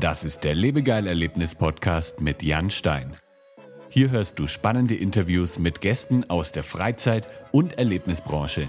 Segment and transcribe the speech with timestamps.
[0.00, 3.12] Das ist der Lebegeil-Erlebnis-Podcast mit Jan Stein.
[3.88, 8.68] Hier hörst du spannende Interviews mit Gästen aus der Freizeit- und Erlebnisbranche.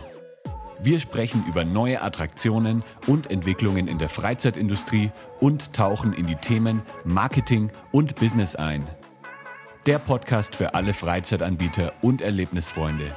[0.82, 6.82] Wir sprechen über neue Attraktionen und Entwicklungen in der Freizeitindustrie und tauchen in die Themen
[7.04, 8.88] Marketing und Business ein.
[9.86, 13.16] Der Podcast für alle Freizeitanbieter und Erlebnisfreunde.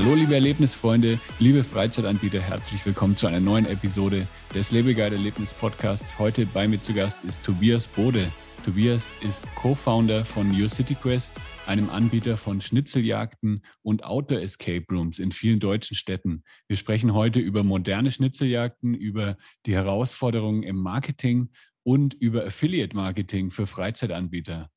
[0.00, 6.20] Hallo liebe Erlebnisfreunde, liebe Freizeitanbieter, herzlich willkommen zu einer neuen Episode des Lebegeil Erlebnis Podcasts.
[6.20, 8.30] Heute bei mir zu Gast ist Tobias Bode.
[8.64, 11.32] Tobias ist Co-Founder von Your City Quest,
[11.66, 16.44] einem Anbieter von Schnitzeljagden und Outdoor Escape Rooms in vielen deutschen Städten.
[16.68, 21.50] Wir sprechen heute über moderne Schnitzeljagden, über die Herausforderungen im Marketing
[21.82, 24.70] und über Affiliate Marketing für Freizeitanbieter.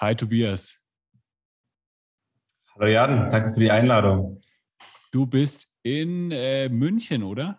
[0.00, 0.80] Hi Tobias.
[2.78, 4.40] Hallo Jan, danke für die Einladung.
[5.10, 7.58] Du bist in äh, München, oder?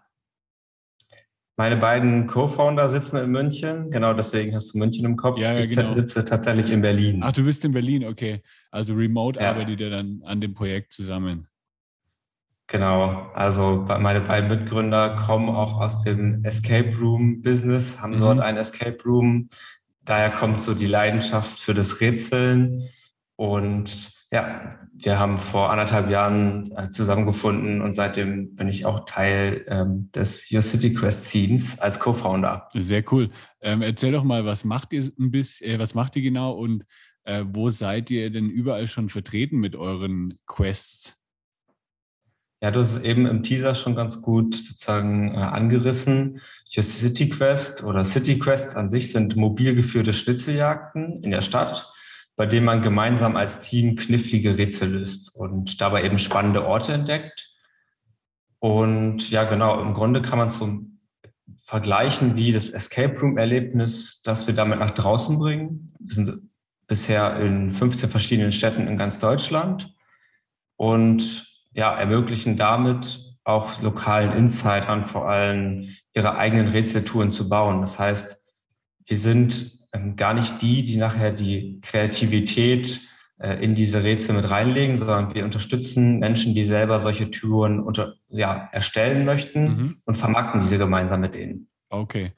[1.58, 5.38] Meine beiden Co-Founder sitzen in München, genau deswegen hast du München im Kopf.
[5.38, 5.94] Ja, ja, ich genau.
[5.94, 7.20] sitze tatsächlich in Berlin.
[7.22, 8.42] Ach, du bist in Berlin, okay.
[8.72, 9.50] Also remote Ja.
[9.50, 11.50] arbeitet ihr dann an dem Projekt zusammen.
[12.68, 18.20] Genau, also meine beiden Mitgründer kommen auch aus dem Escape Room Business, haben Mhm.
[18.22, 19.50] dort ein Escape Room.
[20.06, 22.84] Daher kommt so die Leidenschaft für das Rätseln.
[23.40, 29.66] Und ja, wir haben vor anderthalb Jahren äh, zusammengefunden und seitdem bin ich auch Teil
[29.70, 32.68] ähm, des Your City Quest Teams als Co-Founder.
[32.74, 33.30] Sehr cool.
[33.62, 36.84] Ähm, erzähl doch mal, was macht ihr ein bisschen, äh, was macht ihr genau und
[37.24, 41.16] äh, wo seid ihr denn überall schon vertreten mit euren Quests?
[42.62, 46.42] Ja, du hast es eben im Teaser schon ganz gut sozusagen äh, angerissen.
[46.76, 51.94] Your City Quest oder City Quests an sich sind mobil geführte Schnitzeljagden in der Stadt,
[52.40, 57.54] bei denen man gemeinsam als Team knifflige Rätsel löst und dabei eben spannende Orte entdeckt.
[58.60, 60.80] Und ja, genau, im Grunde kann man so
[61.58, 65.94] vergleichen wie das Escape Room Erlebnis, das wir damit nach draußen bringen.
[66.00, 66.50] Wir sind
[66.88, 69.94] bisher in 15 verschiedenen Städten in ganz Deutschland
[70.78, 77.82] und ja, ermöglichen damit auch lokalen Insidern vor allem ihre eigenen Rätseltouren zu bauen.
[77.82, 78.42] Das heißt,
[79.08, 83.02] wir sind ähm, gar nicht die, die nachher die Kreativität
[83.40, 88.16] äh, in diese Rätsel mit reinlegen, sondern wir unterstützen Menschen, die selber solche Touren unter,
[88.30, 89.96] ja, erstellen möchten Mhm.
[90.06, 91.70] und vermarkten diese gemeinsam mit denen.
[91.90, 92.34] Okay.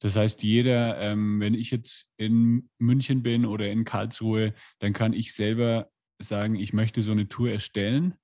[0.00, 5.12] Das heißt, jeder, ähm, wenn ich jetzt in München bin oder in Karlsruhe, dann kann
[5.12, 8.14] ich selber sagen, ich möchte so eine Tour erstellen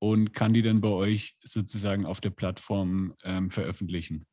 [0.00, 4.26] und kann die dann bei euch sozusagen auf der Plattform ähm, veröffentlichen.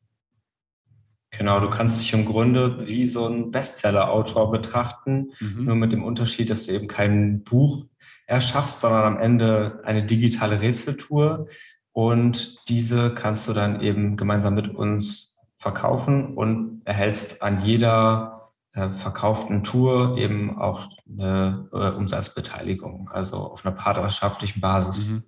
[1.38, 5.64] Genau, du kannst dich im Grunde wie so ein Bestseller-Autor betrachten, Mhm.
[5.64, 7.86] nur mit dem Unterschied, dass du eben kein Buch
[8.26, 11.46] erschaffst, sondern am Ende eine digitale Rätseltour.
[11.92, 18.90] Und diese kannst du dann eben gemeinsam mit uns verkaufen und erhältst an jeder äh,
[18.90, 25.10] verkauften Tour eben auch eine äh, Umsatzbeteiligung, also auf einer partnerschaftlichen Basis.
[25.10, 25.22] Mhm.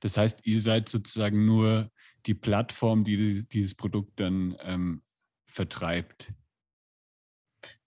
[0.00, 1.90] Das heißt, ihr seid sozusagen nur
[2.26, 5.02] die Plattform, die dieses Produkt dann ähm,
[5.50, 6.32] vertreibt.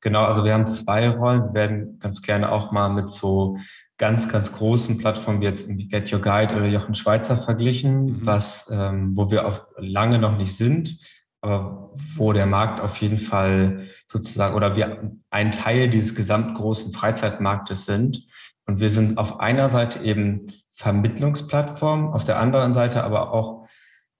[0.01, 1.45] Genau, also wir haben zwei Rollen.
[1.45, 3.57] Wir werden ganz gerne auch mal mit so
[3.97, 8.25] ganz, ganz großen Plattformen wie jetzt irgendwie Get Your Guide oder Jochen Schweizer verglichen, Mhm.
[8.25, 10.97] was, ähm, wo wir auf lange noch nicht sind,
[11.41, 17.85] aber wo der Markt auf jeden Fall sozusagen oder wir ein Teil dieses gesamtgroßen Freizeitmarktes
[17.85, 18.25] sind.
[18.65, 23.62] Und wir sind auf einer Seite eben Vermittlungsplattform, auf der anderen Seite aber auch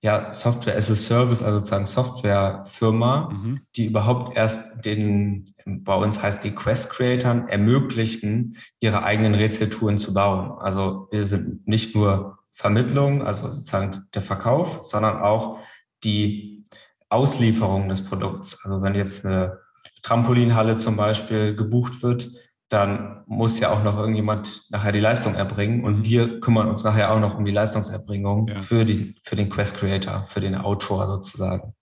[0.04, 3.60] ja, Software as a Service, also sozusagen Softwarefirma, Mhm.
[3.78, 10.14] die überhaupt erst den, bei uns heißt die Quest Creatern, ermöglichen, ihre eigenen Rätseltouren zu
[10.14, 10.60] bauen.
[10.60, 15.60] Also wir sind nicht nur Vermittlung, also sozusagen der Verkauf, sondern auch
[16.04, 16.64] die
[17.08, 18.60] Auslieferung des Produkts.
[18.66, 19.60] Also wenn jetzt eine
[20.02, 22.30] Trampolinhalle zum Beispiel gebucht wird,
[22.74, 27.14] dann muss ja auch noch irgendjemand nachher die Leistung erbringen und wir kümmern uns nachher
[27.14, 28.62] auch noch um die Leistungserbringung Ja.
[28.62, 31.76] für, die, für den Quest Creator, für den Autor sozusagen.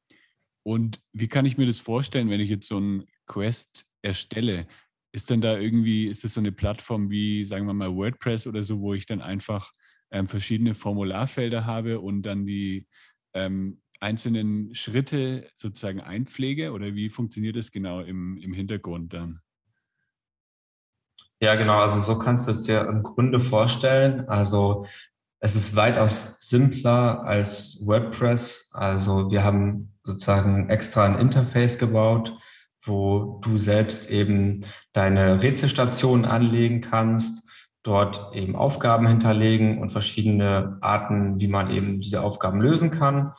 [0.64, 4.68] Und wie kann ich mir das vorstellen, wenn ich jetzt so ein Quest erstelle?
[5.14, 8.64] Ist denn da irgendwie, ist das so eine Plattform wie, sagen wir mal, WordPress oder
[8.64, 9.72] so, wo ich dann einfach
[10.12, 12.86] ähm, verschiedene Formularfelder habe und dann die
[13.34, 16.74] ähm, einzelnen Schritte sozusagen einpflege?
[16.74, 19.40] Oder wie funktioniert das genau im, im Hintergrund dann?
[21.42, 21.80] Ja, genau.
[21.80, 24.30] Also so kannst du es dir im Grunde vorstellen.
[24.30, 24.86] Also
[25.40, 28.70] es ist weitaus simpler als WordPress.
[28.74, 32.38] Also wir haben sozusagen extra ein Interface gebaut,
[32.86, 37.48] wo du selbst eben deine Rätselstationen anlegen kannst,
[37.82, 43.34] dort eben Aufgaben hinterlegen und verschiedene Arten, wie man eben diese Aufgaben lösen kann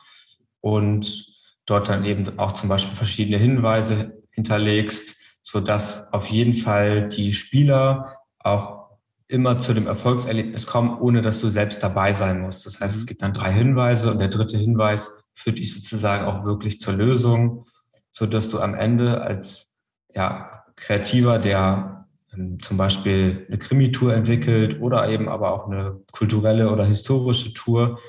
[0.59, 1.25] und
[1.65, 7.33] dort dann eben auch zum Beispiel verschiedene Hinweise hinterlegst, so dass auf jeden Fall die
[7.33, 8.83] Spieler auch
[9.27, 12.65] immer zu dem Erfolgserlebnis kommen, ohne dass du selbst dabei sein musst.
[12.65, 16.45] Das heißt, es gibt dann drei Hinweise und der dritte Hinweis führt dich sozusagen auch
[16.45, 17.65] wirklich zur Lösung,
[18.11, 24.79] so dass du am Ende als ja, Kreativer, der ähm, zum Beispiel eine Krimi-Tour entwickelt
[24.81, 27.99] oder eben aber auch eine kulturelle oder historische Tour,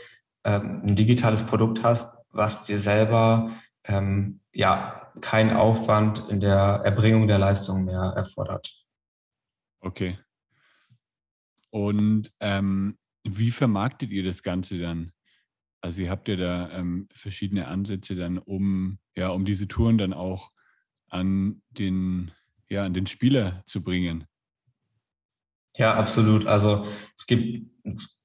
[0.44, 3.50] ähm, ein digitales Produkt hast, was dir selber
[3.84, 8.84] ähm, ja keinen Aufwand in der Erbringung der Leistung mehr erfordert.
[9.80, 10.18] Okay.
[11.70, 15.12] Und ähm, wie vermarktet ihr das Ganze dann?
[15.80, 20.12] Also ihr habt ja da ähm, verschiedene Ansätze dann, um, ja, um diese Touren dann
[20.12, 20.48] auch
[21.08, 22.32] an den,
[22.68, 24.26] ja, an den Spieler zu bringen.
[25.76, 26.46] Ja, absolut.
[26.46, 27.68] Also es gibt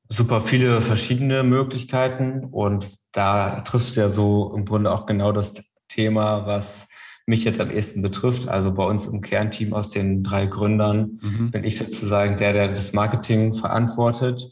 [0.09, 5.53] super viele verschiedene Möglichkeiten und da triffst du ja so im Grunde auch genau das
[5.87, 6.87] Thema, was
[7.27, 8.47] mich jetzt am ehesten betrifft.
[8.47, 11.51] Also bei uns im Kernteam aus den drei Gründern mhm.
[11.51, 14.51] bin ich sozusagen der, der das Marketing verantwortet.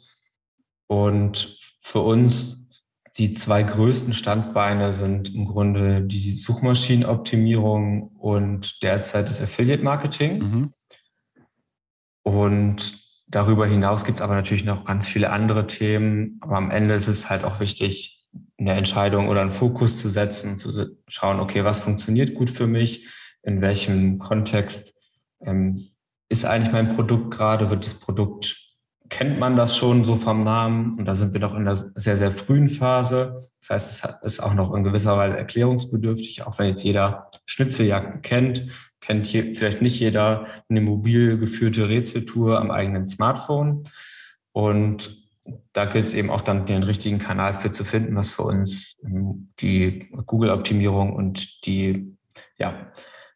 [0.85, 2.67] Und für uns
[3.17, 10.39] die zwei größten Standbeine sind im Grunde die Suchmaschinenoptimierung und derzeit das Affiliate Marketing.
[10.39, 10.73] Mhm.
[12.21, 16.37] Und darüber hinaus gibt es aber natürlich noch ganz viele andere Themen.
[16.41, 18.25] Aber am Ende ist es halt auch wichtig,
[18.57, 23.07] eine Entscheidung oder einen Fokus zu setzen, zu schauen, okay, was funktioniert gut für mich,
[23.43, 24.93] in welchem Kontext
[25.41, 25.89] ähm,
[26.29, 28.57] ist eigentlich mein Produkt gerade, wird das Produkt,
[29.09, 32.17] kennt man das schon so vom Namen und da sind wir noch in der sehr,
[32.17, 33.37] sehr frühen Phase.
[33.59, 38.21] Das heißt, es ist auch noch in gewisser Weise erklärungsbedürftig, auch wenn jetzt jeder Schnitzeljagden
[38.21, 38.67] kennt,
[39.07, 43.85] kennt hier vielleicht nicht jeder eine mobil geführte Rätseltour am eigenen Smartphone.
[44.51, 45.23] Und
[45.71, 48.97] da gilt es eben auch dann den richtigen Kanal für zu finden, was für uns
[49.05, 52.17] ähm, die Google-Optimierung und die
[52.57, 52.91] ja,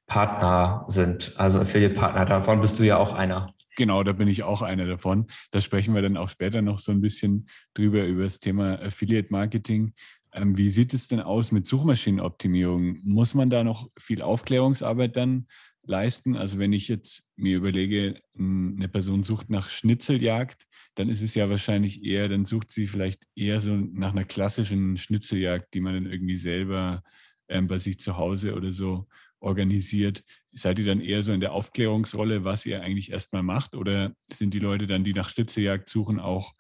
[0.07, 2.25] Partner sind, also Affiliate-Partner.
[2.25, 3.53] Davon bist du ja auch einer.
[3.77, 5.27] Genau, da bin ich auch einer davon.
[5.51, 9.93] Da sprechen wir dann auch später noch so ein bisschen drüber, über das Thema Affiliate-Marketing.
[10.33, 12.99] Ähm, wie sieht es denn aus mit Suchmaschinenoptimierung?
[13.03, 15.47] Muss man da noch viel Aufklärungsarbeit dann
[15.83, 16.35] leisten.
[16.35, 21.49] Also wenn ich jetzt mir überlege, eine Person sucht nach Schnitzeljagd, dann ist es ja
[21.49, 26.11] wahrscheinlich eher, dann sucht sie vielleicht eher so nach einer klassischen Schnitzeljagd, die man dann
[26.11, 27.03] irgendwie selber
[27.47, 29.07] ähm, bei sich zu Hause oder so
[29.39, 30.23] organisiert.
[30.51, 33.75] Seid ihr dann eher so in der Aufklärungsrolle, was ihr eigentlich erstmal macht?
[33.75, 36.53] Oder sind die Leute dann, die nach Schnitzeljagd suchen, auch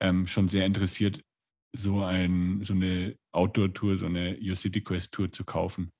[0.00, 1.22] ähm, schon sehr interessiert,
[1.76, 5.92] so, ein, so eine Outdoor-Tour, so eine Your City Quest-Tour zu kaufen?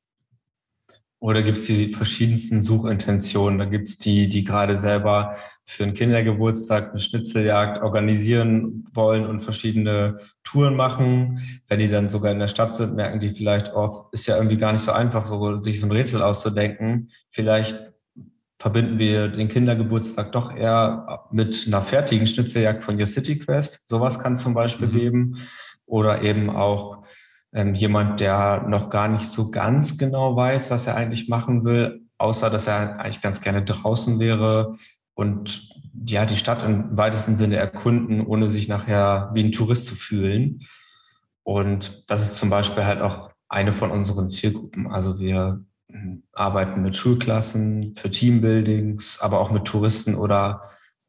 [1.18, 3.58] Oder gibt es die verschiedensten Suchintentionen?
[3.58, 5.34] Da gibt es die, die gerade selber
[5.64, 11.40] für einen Kindergeburtstag eine Schnitzeljagd organisieren wollen und verschiedene Touren machen.
[11.68, 14.58] Wenn die dann sogar in der Stadt sind, merken die vielleicht auch, ist ja irgendwie
[14.58, 17.08] gar nicht so einfach, so, sich so ein Rätsel auszudenken.
[17.30, 17.94] Vielleicht
[18.58, 23.88] verbinden wir den Kindergeburtstag doch eher mit einer fertigen Schnitzeljagd von Your City Quest.
[23.88, 24.92] Sowas kann es zum Beispiel mhm.
[24.92, 25.36] geben.
[25.86, 27.04] Oder eben auch
[27.52, 32.02] ähm, jemand, der noch gar nicht so ganz genau weiß, was er eigentlich machen will,
[32.18, 34.76] außer dass er eigentlich ganz gerne draußen wäre
[35.14, 35.70] und
[36.04, 40.60] ja, die Stadt im weitesten Sinne erkunden, ohne sich nachher wie ein Tourist zu fühlen.
[41.42, 44.88] Und das ist zum Beispiel halt auch eine von unseren Zielgruppen.
[44.88, 50.62] Also wir hm, arbeiten mit Schulklassen, für Teambuildings, aber auch mit Touristen oder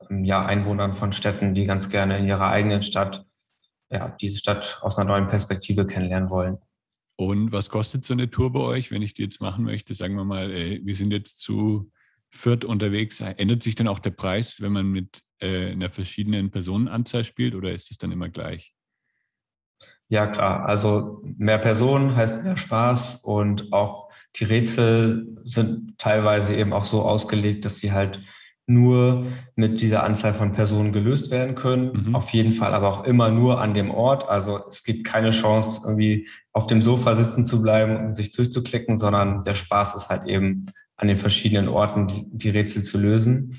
[0.07, 3.25] hm, ja, Einwohnern von Städten, die ganz gerne in ihrer eigenen Stadt
[3.89, 6.57] ja, diese Stadt aus einer neuen Perspektive kennenlernen wollen.
[7.15, 9.95] Und was kostet so eine Tour bei euch, wenn ich die jetzt machen möchte?
[9.95, 11.91] Sagen wir mal, ey, wir sind jetzt zu
[12.29, 13.21] viert unterwegs.
[13.21, 17.71] Ändert sich dann auch der Preis, wenn man mit äh, einer verschiedenen Personenanzahl spielt oder
[17.71, 18.73] ist es dann immer gleich?
[20.09, 20.65] Ja, klar.
[20.65, 27.01] Also mehr Personen heißt mehr Spaß und auch die Rätsel sind teilweise eben auch so
[27.01, 28.21] ausgelegt, dass sie halt
[28.67, 32.07] nur mit dieser Anzahl von Personen gelöst werden können.
[32.07, 32.15] Mhm.
[32.15, 34.27] Auf jeden Fall aber auch immer nur an dem Ort.
[34.27, 38.97] Also es gibt keine Chance, irgendwie auf dem Sofa sitzen zu bleiben und sich durchzuklicken,
[38.97, 40.65] sondern der Spaß ist halt eben
[40.97, 43.57] an den verschiedenen Orten die, die Rätsel zu lösen.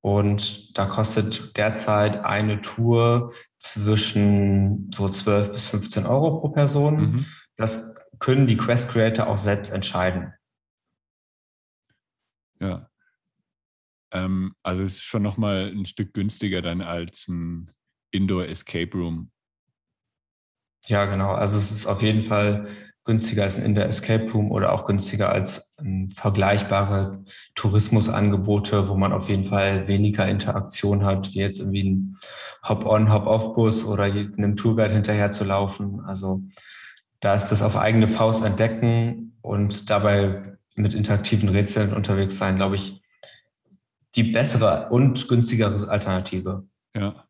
[0.00, 6.96] Und da kostet derzeit eine Tour zwischen so 12 bis 15 Euro pro Person.
[6.96, 7.26] Mhm.
[7.56, 10.32] Das können die Quest Creator auch selbst entscheiden.
[12.60, 12.87] Ja,
[14.12, 17.70] ähm, also es ist schon nochmal ein Stück günstiger dann als ein
[18.10, 19.30] Indoor Escape Room.
[20.86, 21.32] Ja, genau.
[21.32, 22.66] Also es ist auf jeden Fall
[23.04, 27.24] günstiger als in der Escape Room oder auch günstiger als ähm, vergleichbare
[27.54, 32.18] Tourismusangebote, wo man auf jeden Fall weniger Interaktion hat, wie jetzt irgendwie ein
[32.68, 36.00] Hop-on, Hop-off-Bus oder einem Tourguide hinterher zu laufen.
[36.00, 36.42] Also
[37.20, 42.76] da ist das auf eigene Faust entdecken und dabei mit interaktiven Rätseln unterwegs sein, glaube
[42.76, 43.00] ich,
[44.16, 46.66] die bessere und günstigere Alternative.
[46.94, 47.28] Ja.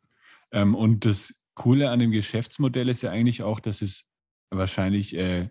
[0.53, 4.05] Ähm, und das Coole an dem Geschäftsmodell ist ja eigentlich auch, dass es
[4.51, 5.49] wahrscheinlich äh,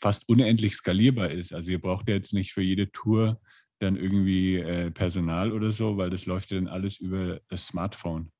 [0.00, 1.52] fast unendlich skalierbar ist.
[1.52, 3.40] Also ihr braucht ja jetzt nicht für jede Tour
[3.78, 8.32] dann irgendwie äh, Personal oder so, weil das läuft ja dann alles über das Smartphone.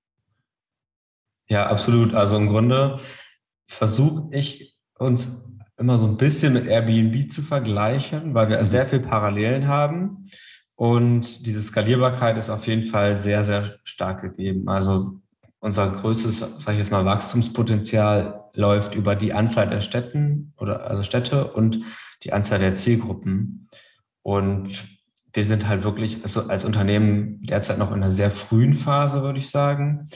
[1.48, 2.14] Ja, absolut.
[2.14, 3.00] Also im Grunde
[3.66, 5.44] versuche ich uns
[5.78, 8.64] immer so ein bisschen mit Airbnb zu vergleichen, weil wir mhm.
[8.64, 10.28] sehr viel Parallelen haben.
[10.78, 14.68] Und diese Skalierbarkeit ist auf jeden Fall sehr, sehr stark gegeben.
[14.68, 15.18] Also
[15.58, 21.02] unser größtes, sage ich jetzt mal, Wachstumspotenzial läuft über die Anzahl der Städten oder also
[21.02, 21.80] Städte und
[22.22, 23.68] die Anzahl der Zielgruppen.
[24.22, 24.84] Und
[25.32, 29.40] wir sind halt wirklich also als Unternehmen derzeit noch in einer sehr frühen Phase, würde
[29.40, 30.08] ich sagen.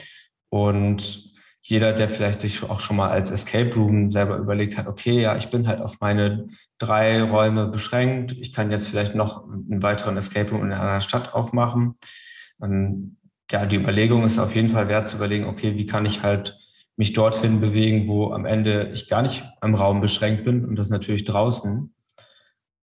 [0.47, 1.32] Und
[1.65, 5.37] jeder, der vielleicht sich auch schon mal als Escape Room selber überlegt hat, okay, ja,
[5.37, 8.33] ich bin halt auf meine drei Räume beschränkt.
[8.33, 11.95] Ich kann jetzt vielleicht noch einen weiteren Escape Room in einer Stadt aufmachen.
[12.61, 13.15] Ähm,
[13.49, 16.59] ja, die Überlegung ist auf jeden Fall wert zu überlegen, okay, wie kann ich halt
[16.97, 20.89] mich dorthin bewegen, wo am Ende ich gar nicht am Raum beschränkt bin und das
[20.89, 21.93] natürlich draußen.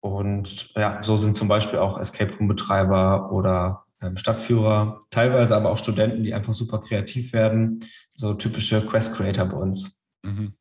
[0.00, 3.85] Und ja, so sind zum Beispiel auch Escape Room Betreiber oder
[4.16, 7.84] Stadtführer, teilweise aber auch Studenten, die einfach super kreativ werden,
[8.14, 10.06] so typische Quest Creator bei uns.
[10.22, 10.54] Mhm.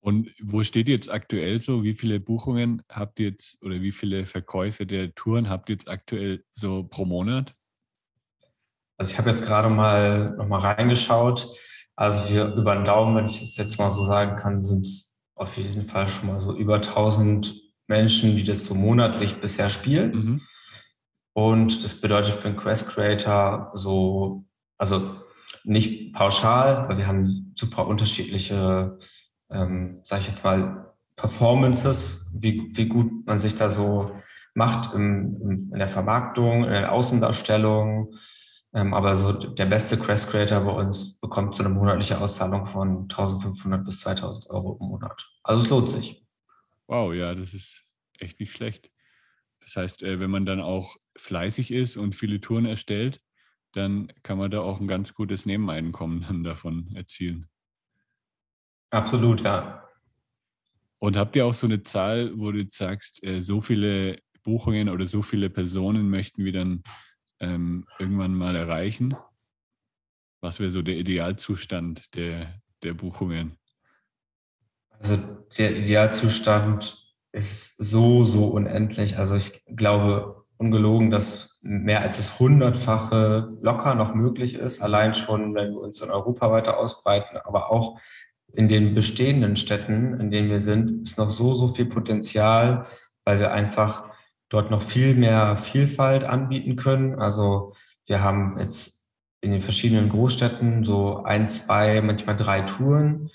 [0.00, 1.82] Und wo steht jetzt aktuell so?
[1.82, 5.88] Wie viele Buchungen habt ihr jetzt oder wie viele Verkäufe der Touren habt ihr jetzt
[5.88, 7.54] aktuell so pro Monat?
[8.98, 11.48] Also ich habe jetzt gerade mal nochmal reingeschaut.
[11.96, 15.16] Also wir über den Daumen, wenn ich das jetzt mal so sagen kann, sind es
[15.34, 17.54] auf jeden Fall schon mal so über 1000
[17.88, 20.12] Menschen, die das so monatlich bisher spielen.
[20.12, 20.40] Mhm.
[21.36, 24.46] Und das bedeutet für einen Quest Creator so,
[24.78, 25.16] also
[25.64, 28.96] nicht pauschal, weil wir haben super unterschiedliche,
[29.50, 34.16] ähm, sage ich jetzt mal, Performances, wie, wie gut man sich da so
[34.54, 38.14] macht im, im, in der Vermarktung, in der Außendarstellung,
[38.72, 43.02] ähm, aber so der beste Quest Creator bei uns bekommt so eine monatliche Auszahlung von
[43.10, 45.22] 1500 bis 2000 Euro im Monat.
[45.42, 46.26] Also es lohnt sich.
[46.86, 47.84] Wow, ja, das ist
[48.18, 48.90] echt nicht schlecht.
[49.60, 53.20] Das heißt, äh, wenn man dann auch fleißig ist und viele Touren erstellt,
[53.72, 57.48] dann kann man da auch ein ganz gutes Nebeneinkommen dann davon erzielen.
[58.90, 59.82] Absolut, ja.
[60.98, 64.88] Und habt ihr auch so eine Zahl, wo du jetzt sagst, äh, so viele Buchungen
[64.88, 66.82] oder so viele Personen möchten wir dann
[67.40, 69.14] ähm, irgendwann mal erreichen?
[70.40, 73.58] Was wäre so der Idealzustand der, der Buchungen?
[74.88, 75.18] Also
[75.58, 79.18] der Idealzustand ist so, so unendlich.
[79.18, 85.54] Also ich glaube ungelogen, dass mehr als das Hundertfache locker noch möglich ist, allein schon,
[85.54, 87.98] wenn wir uns in Europa weiter ausbreiten, aber auch
[88.54, 92.86] in den bestehenden Städten, in denen wir sind, ist noch so, so viel Potenzial,
[93.24, 94.04] weil wir einfach
[94.48, 97.18] dort noch viel mehr Vielfalt anbieten können.
[97.18, 97.74] Also
[98.06, 99.06] wir haben jetzt
[99.40, 103.30] in den verschiedenen Großstädten so ein, zwei, manchmal drei Touren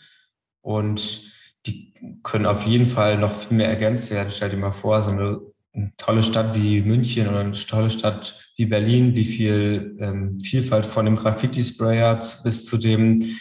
[0.62, 1.32] und
[1.66, 4.32] die können auf jeden Fall noch viel mehr ergänzt werden.
[4.32, 5.40] Stell dir mal vor, so eine,
[5.74, 10.86] eine tolle Stadt wie München oder eine tolle Stadt wie Berlin, wie viel ähm, Vielfalt
[10.86, 13.38] von dem Graffiti-Sprayer bis zu dem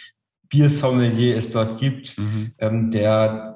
[0.49, 2.53] Biersommelier es dort gibt, mhm.
[2.59, 3.51] ähm, der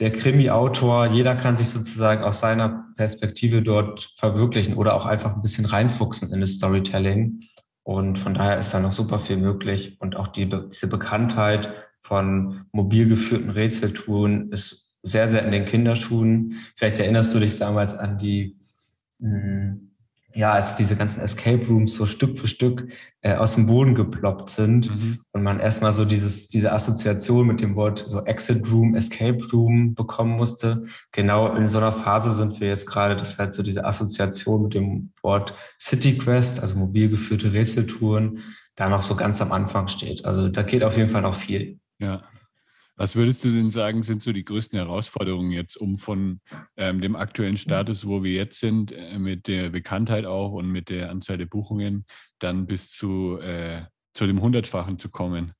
[0.00, 5.42] der Krimi-Autor, jeder kann sich sozusagen aus seiner Perspektive dort verwirklichen oder auch einfach ein
[5.42, 7.40] bisschen reinfuchsen in das Storytelling.
[7.82, 10.00] Und von daher ist da noch super viel möglich.
[10.00, 16.56] Und auch die, diese Bekanntheit von mobil geführten Rätseltouren ist sehr, sehr in den Kinderschuhen.
[16.76, 18.56] Vielleicht erinnerst du dich damals an die
[19.18, 19.90] mh, hm,
[20.34, 22.88] ja, als diese ganzen Escape Rooms so Stück für Stück
[23.20, 25.18] äh, aus dem Boden geploppt sind mhm.
[25.32, 29.94] und man erstmal so dieses, diese Assoziation mit dem Wort so Exit Room, Escape Room
[29.94, 30.84] bekommen musste.
[31.10, 34.74] Genau in so einer Phase sind wir jetzt gerade, dass halt so diese Assoziation mit
[34.74, 38.40] dem Wort City Quest, also mobil geführte Rätseltouren,
[38.76, 40.24] da noch so ganz am Anfang steht.
[40.24, 41.80] Also da geht auf jeden Fall noch viel.
[41.98, 42.22] Ja,
[43.00, 46.42] was würdest du denn sagen, sind so die größten Herausforderungen jetzt, um von
[46.76, 50.90] ähm, dem aktuellen Status, wo wir jetzt sind, äh, mit der Bekanntheit auch und mit
[50.90, 52.04] der Anzahl der Buchungen,
[52.40, 55.54] dann bis zu, äh, zu dem Hundertfachen zu kommen?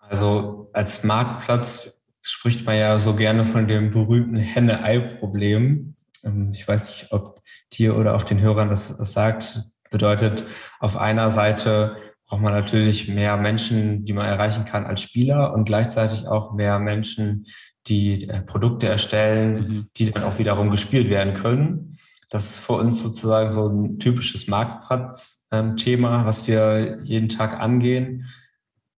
[0.00, 5.94] Also als Marktplatz spricht man ja so gerne von dem berühmten Henne-Ei-Problem.
[6.24, 7.40] Ähm, ich weiß nicht, ob
[7.74, 9.62] dir oder auch den Hörern das, das sagt.
[9.88, 10.46] Bedeutet,
[10.80, 11.96] auf einer Seite
[12.30, 16.78] braucht man natürlich mehr Menschen, die man erreichen kann als Spieler und gleichzeitig auch mehr
[16.78, 17.44] Menschen,
[17.88, 19.86] die äh, Produkte erstellen, mhm.
[19.96, 21.98] die dann auch wiederum gespielt werden können.
[22.30, 28.26] Das ist für uns sozusagen so ein typisches Marktplatz-Thema, was wir jeden Tag angehen.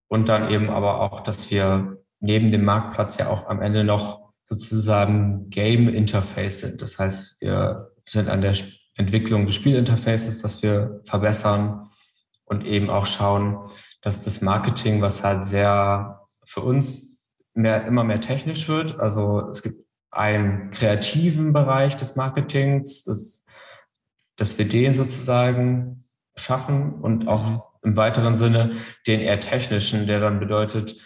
[0.09, 4.35] Und dann eben aber auch, dass wir neben dem Marktplatz ja auch am Ende noch
[4.45, 6.83] sozusagen Game Interface sind.
[6.83, 8.55] Das heißt, wir sind an der
[8.97, 11.89] Entwicklung des Spielinterfaces, dass wir verbessern
[12.53, 13.59] und eben auch schauen,
[14.03, 17.17] dass das Marketing, was halt sehr für uns
[17.55, 19.01] mehr, immer mehr technisch wird.
[19.01, 23.47] Also es gibt einen kreativen Bereich des Marketings, dass,
[24.37, 26.05] dass wir den sozusagen
[26.37, 27.61] schaffen und auch mhm.
[27.83, 28.73] im weiteren Sinne
[29.07, 30.97] den eher technischen, der dann bedeutet,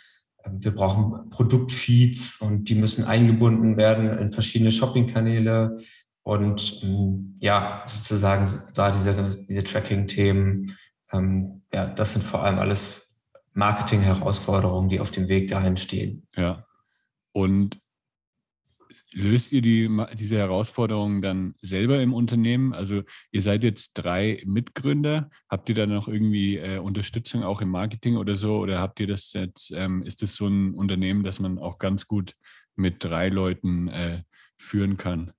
[0.44, 5.78] ähm, wir brauchen Produktfeeds und die müssen eingebunden werden in verschiedene Shopping-Kanäle
[6.22, 10.76] und ähm, ja, sozusagen da diese, diese Tracking-Themen,
[11.12, 13.08] ähm, ja, das sind vor allem alles
[13.54, 16.26] Marketing-Herausforderungen, die auf dem Weg dahin stehen.
[16.36, 16.66] Ja.
[17.32, 17.80] Und
[19.12, 22.72] löst ihr die, diese Herausforderungen dann selber im Unternehmen?
[22.72, 25.30] Also ihr seid jetzt drei Mitgründer.
[25.48, 28.58] Habt ihr da noch irgendwie äh, Unterstützung auch im Marketing oder so?
[28.58, 32.06] Oder habt ihr das jetzt, ähm, ist das so ein Unternehmen, das man auch ganz
[32.06, 32.34] gut
[32.74, 34.22] mit drei Leuten äh,
[34.58, 35.32] führen kann?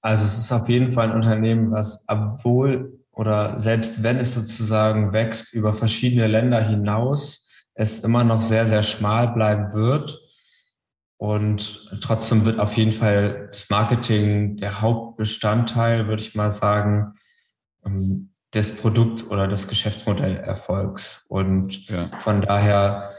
[0.00, 5.12] Also es ist auf jeden Fall ein Unternehmen, was obwohl oder selbst wenn es sozusagen
[5.12, 10.20] wächst über verschiedene Länder hinaus, es immer noch sehr, sehr schmal bleiben wird
[11.16, 17.14] und trotzdem wird auf jeden Fall das Marketing der Hauptbestandteil, würde ich mal sagen,
[17.84, 21.26] ähm, des Produkt- oder des Geschäftsmodellerfolgs.
[21.28, 22.08] Und ja.
[22.20, 23.10] von daher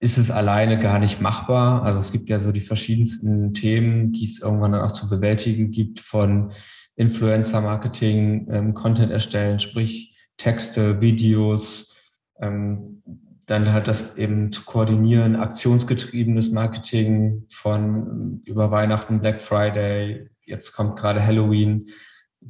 [0.00, 1.84] ist es alleine gar nicht machbar.
[1.84, 5.70] Also es gibt ja so die verschiedensten Themen, die es irgendwann dann auch zu bewältigen
[5.70, 6.50] gibt von
[6.96, 11.94] Influencer-Marketing, ähm, Content erstellen, sprich Texte, Videos,
[12.40, 13.02] ähm,
[13.46, 20.96] dann hat das eben zu koordinieren, aktionsgetriebenes Marketing von über Weihnachten, Black Friday, jetzt kommt
[20.96, 21.88] gerade Halloween,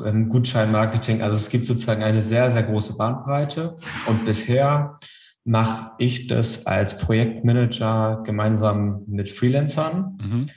[0.05, 1.23] ähm, Gutscheinmarketing.
[1.23, 3.77] Also es gibt sozusagen eine sehr, sehr große Bandbreite.
[4.07, 4.99] Und bisher
[5.45, 10.19] mache ich das als Projektmanager gemeinsam mit Freelancern.
[10.21, 10.51] Mhm.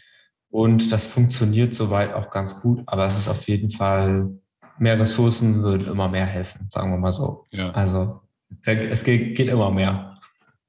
[0.49, 4.31] Und das funktioniert soweit auch ganz gut, aber es ist auf jeden Fall,
[4.79, 7.45] mehr Ressourcen würden immer mehr helfen, sagen wir mal so.
[7.51, 7.71] Ja.
[7.71, 8.21] Also
[8.65, 10.19] es geht, geht immer mehr.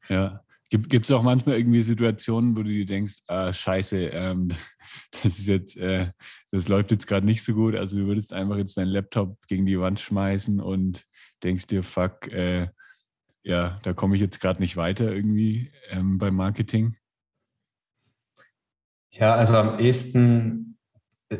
[0.08, 0.42] Ja.
[0.68, 4.50] Gibt es auch manchmal irgendwie Situationen, wo du dir denkst, ah, scheiße, ähm,
[5.22, 6.12] das ist jetzt, äh,
[6.52, 7.74] das läuft jetzt gerade nicht so gut.
[7.74, 11.06] Also du würdest einfach jetzt deinen Laptop gegen die Wand schmeißen und
[11.42, 12.68] denkst dir, fuck, äh,
[13.42, 16.96] ja, da komme ich jetzt gerade nicht weiter irgendwie ähm, beim Marketing.
[19.10, 20.78] Ja, also am ehesten,
[21.28, 21.38] äh,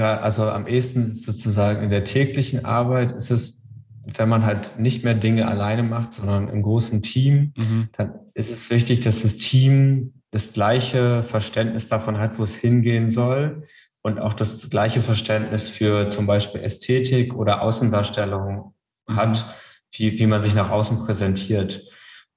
[0.00, 3.64] also am ehesten sozusagen in der täglichen Arbeit ist es
[4.06, 7.88] wenn man halt nicht mehr Dinge alleine macht, sondern im großen Team, mhm.
[7.92, 13.08] dann ist es wichtig, dass das Team das gleiche Verständnis davon hat, wo es hingehen
[13.08, 13.64] soll
[14.02, 18.74] und auch das gleiche Verständnis für zum Beispiel Ästhetik oder Außendarstellung
[19.06, 19.16] mhm.
[19.16, 19.44] hat,
[19.92, 21.84] wie, wie man sich nach außen präsentiert.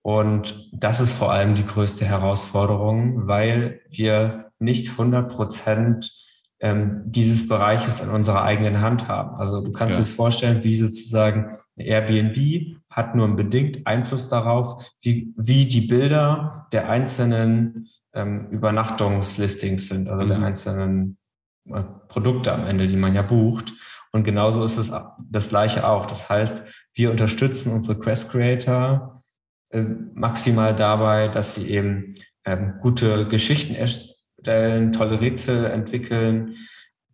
[0.08, 6.10] Und das ist vor allem die größte Herausforderung, weil wir nicht 100 Prozent
[6.62, 9.36] ähm, dieses Bereiches in unserer eigenen Hand haben.
[9.36, 10.06] Also du kannst ja.
[10.06, 16.90] dir vorstellen, wie sozusagen Airbnb hat nur bedingt Einfluss darauf, wie, wie die Bilder der
[16.90, 20.30] einzelnen ähm, Übernachtungslistings sind, also mhm.
[20.30, 21.18] der einzelnen
[21.66, 23.74] äh, Produkte am Ende, die man ja bucht.
[24.14, 24.90] Und genauso ist es
[25.30, 26.06] das Gleiche auch.
[26.06, 29.18] Das heißt, wir unterstützen unsere Quest Creator äh,
[29.72, 36.56] maximal dabei, dass sie eben ähm, gute Geschichten erstellen erstellen, tolle Rätsel entwickeln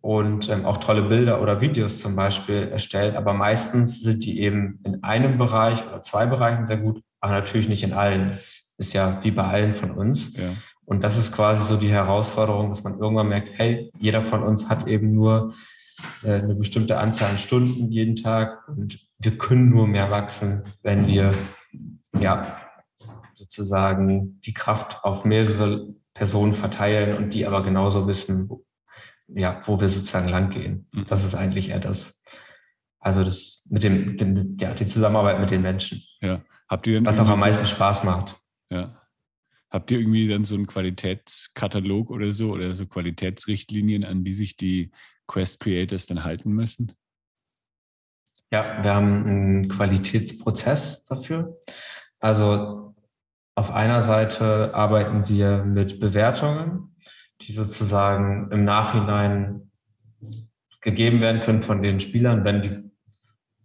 [0.00, 3.16] und ähm, auch tolle Bilder oder Videos zum Beispiel erstellen.
[3.16, 7.68] Aber meistens sind die eben in einem Bereich oder zwei Bereichen sehr gut, aber natürlich
[7.68, 8.28] nicht in allen.
[8.28, 10.36] Das ist ja wie bei allen von uns.
[10.36, 10.50] Ja.
[10.84, 14.68] Und das ist quasi so die Herausforderung, dass man irgendwann merkt, hey, jeder von uns
[14.68, 15.54] hat eben nur
[16.22, 21.06] äh, eine bestimmte Anzahl an Stunden jeden Tag und wir können nur mehr wachsen, wenn
[21.06, 21.32] wir
[22.20, 22.60] ja
[23.34, 28.64] sozusagen die Kraft auf mehrere Personen verteilen und die aber genauso wissen, wo,
[29.28, 30.88] ja, wo wir sozusagen lang gehen.
[30.92, 31.06] Mhm.
[31.06, 32.22] Das ist eigentlich eher das.
[33.00, 36.02] Also das mit dem, dem, ja, die Zusammenarbeit mit den Menschen.
[36.20, 36.42] Ja.
[36.68, 38.40] Habt ihr denn was auch am meisten so, Spaß macht.
[38.70, 39.00] Ja.
[39.68, 44.56] Habt ihr irgendwie dann so einen Qualitätskatalog oder so oder so Qualitätsrichtlinien, an die sich
[44.56, 44.92] die
[45.26, 46.92] Quest Creators dann halten müssen?
[48.52, 51.58] Ja, wir haben einen Qualitätsprozess dafür.
[52.24, 52.94] Also
[53.54, 56.96] auf einer Seite arbeiten wir mit Bewertungen,
[57.42, 59.70] die sozusagen im Nachhinein
[60.80, 62.90] gegeben werden können von den Spielern, wenn die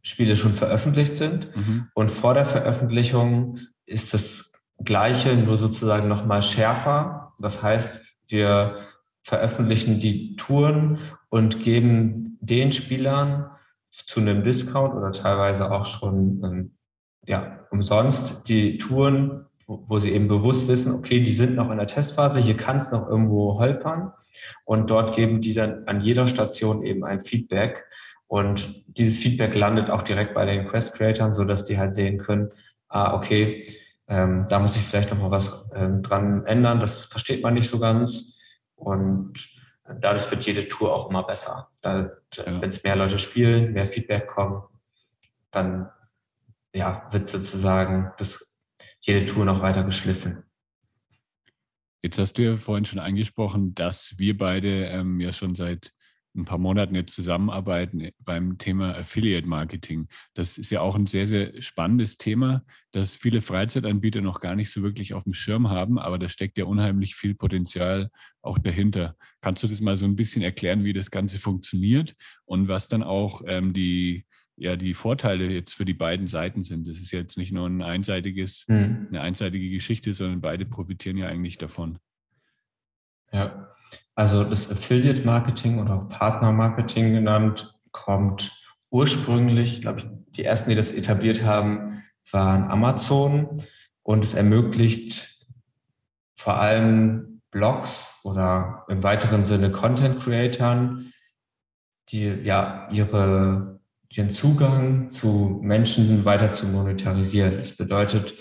[0.02, 1.56] Spiele schon veröffentlicht sind.
[1.56, 1.88] Mhm.
[1.94, 4.52] Und vor der Veröffentlichung ist das
[4.84, 7.32] Gleiche, nur sozusagen nochmal schärfer.
[7.40, 8.80] Das heißt, wir
[9.24, 13.52] veröffentlichen die Touren und geben den Spielern
[13.90, 16.79] zu einem Discount oder teilweise auch schon ähm,
[17.30, 21.78] ja, umsonst die Touren, wo, wo, sie eben bewusst wissen, okay, die sind noch in
[21.78, 24.12] der Testphase, hier kann es noch irgendwo holpern.
[24.66, 27.86] Und dort geben die dann an jeder Station eben ein Feedback.
[28.28, 32.50] Und dieses Feedback landet auch direkt bei den Quest-Creatern, so dass die halt sehen können,
[32.88, 36.80] ah, okay, ähm, da muss ich vielleicht noch mal was ähm, dran ändern.
[36.80, 38.38] Das versteht man nicht so ganz.
[38.76, 39.34] Und
[40.00, 41.70] dadurch wird jede Tour auch immer besser.
[41.86, 42.10] Ja.
[42.46, 44.64] Wenn es mehr Leute spielen, mehr Feedback kommt,
[45.52, 45.90] dann
[46.74, 48.66] ja, wird sozusagen das,
[49.02, 50.44] jede Tour noch weiter geschliffen.
[52.02, 55.94] Jetzt hast du ja vorhin schon angesprochen, dass wir beide ähm, ja schon seit
[56.36, 60.08] ein paar Monaten jetzt zusammenarbeiten beim Thema Affiliate Marketing.
[60.34, 64.72] Das ist ja auch ein sehr, sehr spannendes Thema, das viele Freizeitanbieter noch gar nicht
[64.72, 68.10] so wirklich auf dem Schirm haben, aber da steckt ja unheimlich viel Potenzial
[68.42, 69.16] auch dahinter.
[69.42, 73.04] Kannst du das mal so ein bisschen erklären, wie das Ganze funktioniert und was dann
[73.04, 74.26] auch ähm, die,
[74.60, 76.88] ja, die Vorteile jetzt für die beiden Seiten sind?
[76.88, 79.08] Das ist jetzt nicht nur ein einseitiges, mhm.
[79.10, 82.00] eine einseitige Geschichte, sondern beide profitieren ja eigentlich davon.
[83.32, 83.70] Ja,
[84.16, 88.52] also das Affiliate Marketing oder auch Partner Marketing genannt, kommt
[88.90, 93.64] ursprünglich, glaube ich, die ersten, die das etabliert haben, waren Amazon
[94.04, 95.48] und es ermöglicht
[96.36, 101.14] vor allem Blogs oder im weiteren Sinne Content Creatern,
[102.10, 103.79] die ja ihre,
[104.10, 107.58] ihren Zugang zu Menschen weiter zu monetarisieren.
[107.58, 108.34] Das bedeutet,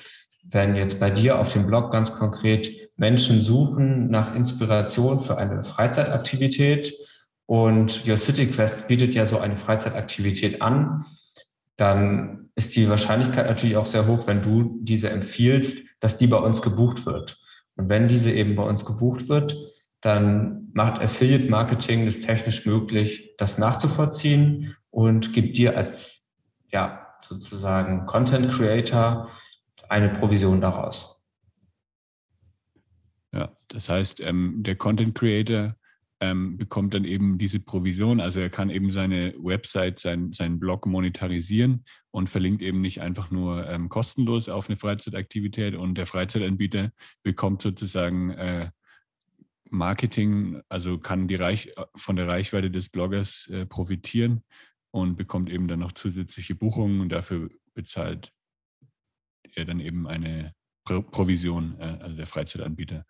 [0.50, 5.62] wenn jetzt bei dir auf dem Blog ganz konkret Menschen suchen nach Inspiration für eine
[5.62, 6.94] Freizeitaktivität
[7.46, 11.04] und Your City Quest bietet ja so eine Freizeitaktivität an,
[11.76, 16.38] dann ist die Wahrscheinlichkeit natürlich auch sehr hoch, wenn du diese empfiehlst, dass die bei
[16.38, 17.38] uns gebucht wird.
[17.76, 19.56] Und wenn diese eben bei uns gebucht wird,
[20.00, 26.34] dann macht Affiliate Marketing es technisch möglich, das nachzuvollziehen und gibt dir als,
[26.72, 29.30] ja, sozusagen Content Creator
[29.88, 31.24] eine Provision daraus.
[33.32, 35.76] Ja, das heißt, ähm, der Content Creator
[36.20, 38.20] ähm, bekommt dann eben diese Provision.
[38.20, 43.30] Also er kann eben seine Website, sein, seinen Blog monetarisieren und verlinkt eben nicht einfach
[43.30, 46.90] nur ähm, kostenlos auf eine Freizeitaktivität und der Freizeitanbieter
[47.22, 48.70] bekommt sozusagen äh,
[49.70, 54.42] Marketing, also kann die Reich, von der Reichweite des Bloggers äh, profitieren
[54.90, 58.32] und bekommt eben dann noch zusätzliche Buchungen und dafür bezahlt
[59.54, 63.04] er dann eben eine Pro Provision, äh, also der Freizeitanbieter.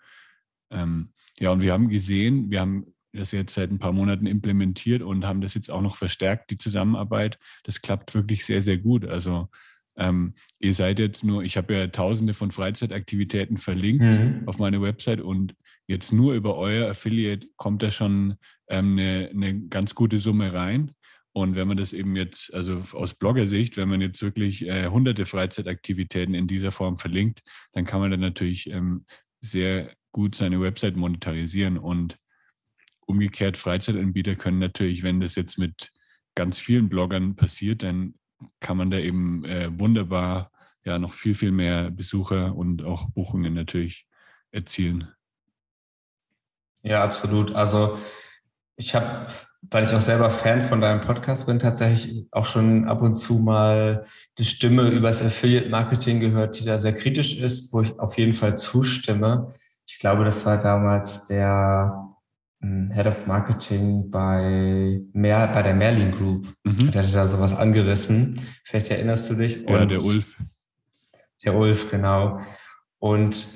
[0.71, 5.03] Ähm, ja, und wir haben gesehen, wir haben das jetzt seit ein paar Monaten implementiert
[5.03, 7.39] und haben das jetzt auch noch verstärkt, die Zusammenarbeit.
[7.65, 9.07] Das klappt wirklich sehr, sehr gut.
[9.07, 9.49] Also
[9.97, 14.43] ähm, ihr seid jetzt nur, ich habe ja tausende von Freizeitaktivitäten verlinkt mhm.
[14.47, 15.55] auf meine Website und
[15.87, 18.37] jetzt nur über euer Affiliate kommt da schon
[18.69, 20.93] ähm, eine, eine ganz gute Summe rein.
[21.33, 25.27] Und wenn man das eben jetzt, also aus Bloggersicht, wenn man jetzt wirklich äh, hunderte
[25.27, 29.05] Freizeitaktivitäten in dieser Form verlinkt, dann kann man dann natürlich ähm,
[29.41, 31.79] sehr gut seine Website monetarisieren.
[31.79, 32.19] Und
[33.07, 35.93] umgekehrt, Freizeitanbieter können natürlich, wenn das jetzt mit
[36.35, 38.15] ganz vielen Bloggern passiert, dann
[38.61, 40.51] kann man da eben äh, wunderbar
[40.85, 44.07] ja noch viel, viel mehr Besucher und auch Buchungen natürlich
[44.51, 45.13] erzielen.
[46.83, 47.53] Ja, absolut.
[47.53, 47.99] Also
[48.77, 53.03] ich habe weil ich auch selber Fan von deinem Podcast bin, tatsächlich auch schon ab
[53.03, 54.07] und zu mal
[54.39, 58.35] die Stimme übers Affiliate Marketing gehört, die da sehr kritisch ist, wo ich auf jeden
[58.35, 59.53] Fall zustimme.
[59.87, 62.09] Ich glaube, das war damals der
[62.61, 66.47] hm, Head of Marketing bei, Mer bei der Merlin Group.
[66.65, 66.91] Mhm.
[66.91, 68.41] Der hatte da sowas angerissen.
[68.65, 69.67] Vielleicht erinnerst du dich.
[69.67, 70.41] Und ja, der Ulf.
[71.45, 72.41] Der Ulf, genau.
[72.99, 73.47] Und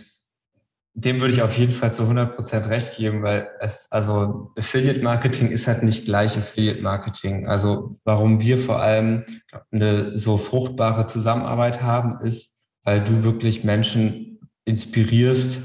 [0.95, 5.03] dem würde ich auf jeden Fall zu 100 Prozent recht geben, weil es, also Affiliate
[5.03, 7.47] Marketing ist halt nicht gleich Affiliate Marketing.
[7.47, 9.25] Also warum wir vor allem
[9.71, 15.63] eine so fruchtbare Zusammenarbeit haben, ist, weil du wirklich Menschen inspirierst,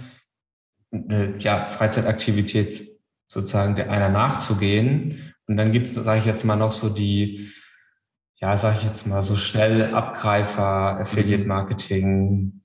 [0.92, 2.88] eine ja, Freizeitaktivität
[3.28, 5.34] sozusagen der einer nachzugehen.
[5.48, 7.52] Und dann gibt es, sage ich jetzt mal, noch so die,
[8.36, 12.62] ja, sage ich jetzt mal, so schnell Abgreifer, Affiliate Marketing, hm,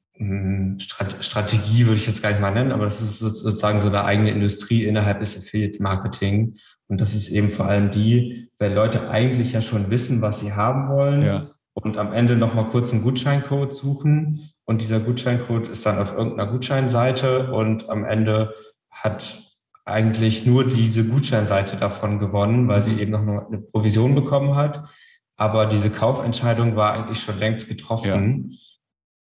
[0.79, 4.31] Strategie würde ich jetzt gar nicht mal nennen, aber das ist sozusagen so eine eigene
[4.31, 6.55] Industrie innerhalb des Affiliate Marketing.
[6.87, 10.53] Und das ist eben vor allem die, weil Leute eigentlich ja schon wissen, was sie
[10.53, 11.47] haben wollen ja.
[11.73, 14.51] und am Ende nochmal kurz einen Gutscheincode suchen.
[14.65, 18.55] Und dieser Gutscheincode ist dann auf irgendeiner Gutscheinseite und am Ende
[18.91, 19.41] hat
[19.85, 24.85] eigentlich nur diese Gutscheinseite davon gewonnen, weil sie eben noch eine Provision bekommen hat.
[25.37, 28.51] aber diese Kaufentscheidung war eigentlich schon längst getroffen.
[28.51, 28.57] Ja.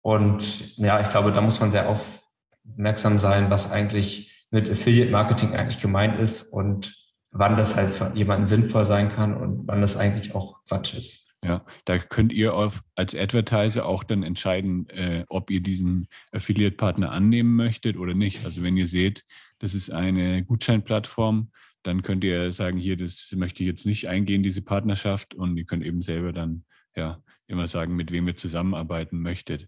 [0.01, 5.55] Und ja, ich glaube, da muss man sehr aufmerksam sein, was eigentlich mit Affiliate Marketing
[5.55, 6.95] eigentlich gemeint ist und
[7.31, 11.21] wann das halt für jemanden sinnvoll sein kann und wann das eigentlich auch Quatsch ist.
[11.43, 17.11] Ja, da könnt ihr auf, als Advertiser auch dann entscheiden, äh, ob ihr diesen Affiliate-Partner
[17.11, 18.45] annehmen möchtet oder nicht.
[18.45, 19.23] Also wenn ihr seht,
[19.57, 24.43] das ist eine Gutscheinplattform, dann könnt ihr sagen, hier, das möchte ich jetzt nicht eingehen,
[24.43, 25.33] diese Partnerschaft.
[25.33, 26.63] Und ihr könnt eben selber dann
[26.95, 29.67] ja immer sagen, mit wem ihr zusammenarbeiten möchtet.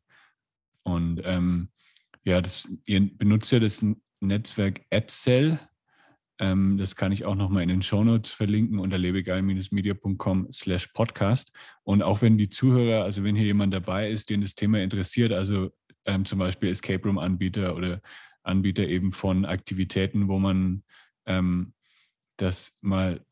[0.84, 1.70] Und ähm,
[2.24, 3.86] ja, das, ihr benutzt ja das
[4.20, 5.60] Netzwerk AppSell.
[6.40, 11.52] Ähm, das kann ich auch nochmal in den Shownotes verlinken unter lebegeil-media.com slash podcast.
[11.84, 15.32] Und auch wenn die Zuhörer, also wenn hier jemand dabei ist, den das Thema interessiert,
[15.32, 15.70] also
[16.06, 18.02] ähm, zum Beispiel Escape Room Anbieter oder
[18.44, 20.84] Anbieter eben von Aktivitäten, wo man
[21.26, 21.74] ähm,
[22.38, 23.26] das mal,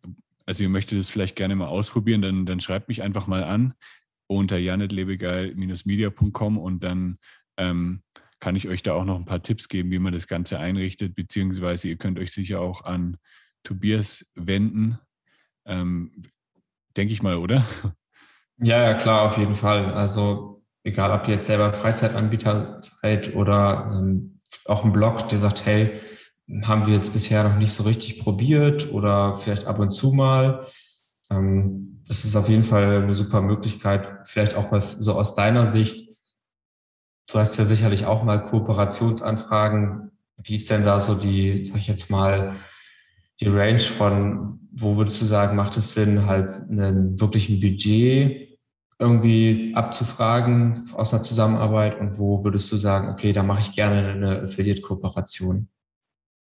[0.46, 3.74] also ihr möchtet das vielleicht gerne mal ausprobieren, dann, dann schreibt mich einfach mal an
[4.28, 7.18] unter janetlebegeil-media.com und dann
[7.58, 8.02] ähm,
[8.40, 11.16] kann ich euch da auch noch ein paar Tipps geben, wie man das Ganze einrichtet,
[11.16, 13.18] beziehungsweise ihr könnt euch sicher auch an
[13.64, 14.98] Tobias wenden.
[15.66, 16.24] Ähm,
[16.98, 17.64] Denke ich mal, oder?
[18.64, 19.92] Ja, ja, klar, auf jeden Fall.
[19.92, 25.66] Also egal, ob ihr jetzt selber Freizeitanbieter seid oder ähm, auch ein Blog, der sagt,
[25.66, 26.00] hey,
[26.62, 30.64] haben wir jetzt bisher noch nicht so richtig probiert oder vielleicht ab und zu mal.
[31.32, 35.66] Ähm, das ist auf jeden Fall eine super Möglichkeit, vielleicht auch mal so aus deiner
[35.66, 36.11] Sicht.
[37.28, 40.12] Du hast ja sicherlich auch mal Kooperationsanfragen.
[40.44, 42.56] Wie ist denn da so die, sag ich jetzt mal,
[43.40, 48.60] die Range von, wo würdest du sagen, macht es Sinn, halt einen wirklichen Budget
[49.00, 54.12] irgendwie abzufragen aus einer Zusammenarbeit und wo würdest du sagen, okay, da mache ich gerne
[54.12, 55.68] eine Affiliate-Kooperation?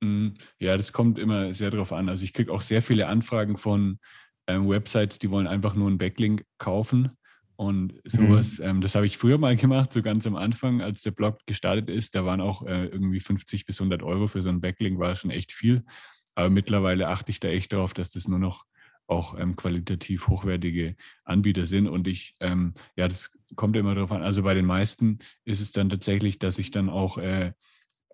[0.01, 0.29] Mm,
[0.61, 2.09] ja, das kommt immer sehr drauf an.
[2.09, 3.99] Also ich kriege auch sehr viele Anfragen von
[4.47, 7.17] ähm, Websites, die wollen einfach nur einen Backlink kaufen.
[7.57, 8.65] Und sowas, mhm.
[8.65, 11.89] ähm, das habe ich früher mal gemacht, so ganz am Anfang, als der Blog gestartet
[11.89, 12.15] ist.
[12.15, 15.31] Da waren auch äh, irgendwie 50 bis 100 Euro für so einen Backlink, war schon
[15.31, 15.83] echt viel.
[16.35, 18.67] Aber mittlerweile achte ich da echt darauf, dass das nur noch
[19.09, 21.89] auch ähm, qualitativ hochwertige Anbieter sind.
[21.89, 24.23] Und ich, ähm, ja, das kommt immer darauf an.
[24.23, 27.53] Also bei den meisten ist es dann tatsächlich, dass ich dann auch äh,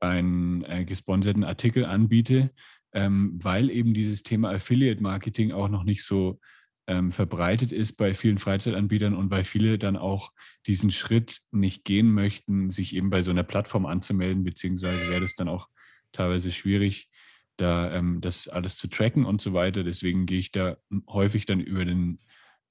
[0.01, 2.51] einen äh, gesponserten Artikel anbiete,
[2.93, 6.39] ähm, weil eben dieses Thema Affiliate Marketing auch noch nicht so
[6.87, 10.33] ähm, verbreitet ist bei vielen Freizeitanbietern und weil viele dann auch
[10.67, 15.35] diesen Schritt nicht gehen möchten, sich eben bei so einer Plattform anzumelden, beziehungsweise wäre das
[15.35, 15.69] dann auch
[16.13, 17.09] teilweise schwierig,
[17.57, 19.85] da ähm, das alles zu tracken und so weiter.
[19.85, 20.77] Deswegen gehe ich da
[21.09, 22.19] häufig dann über den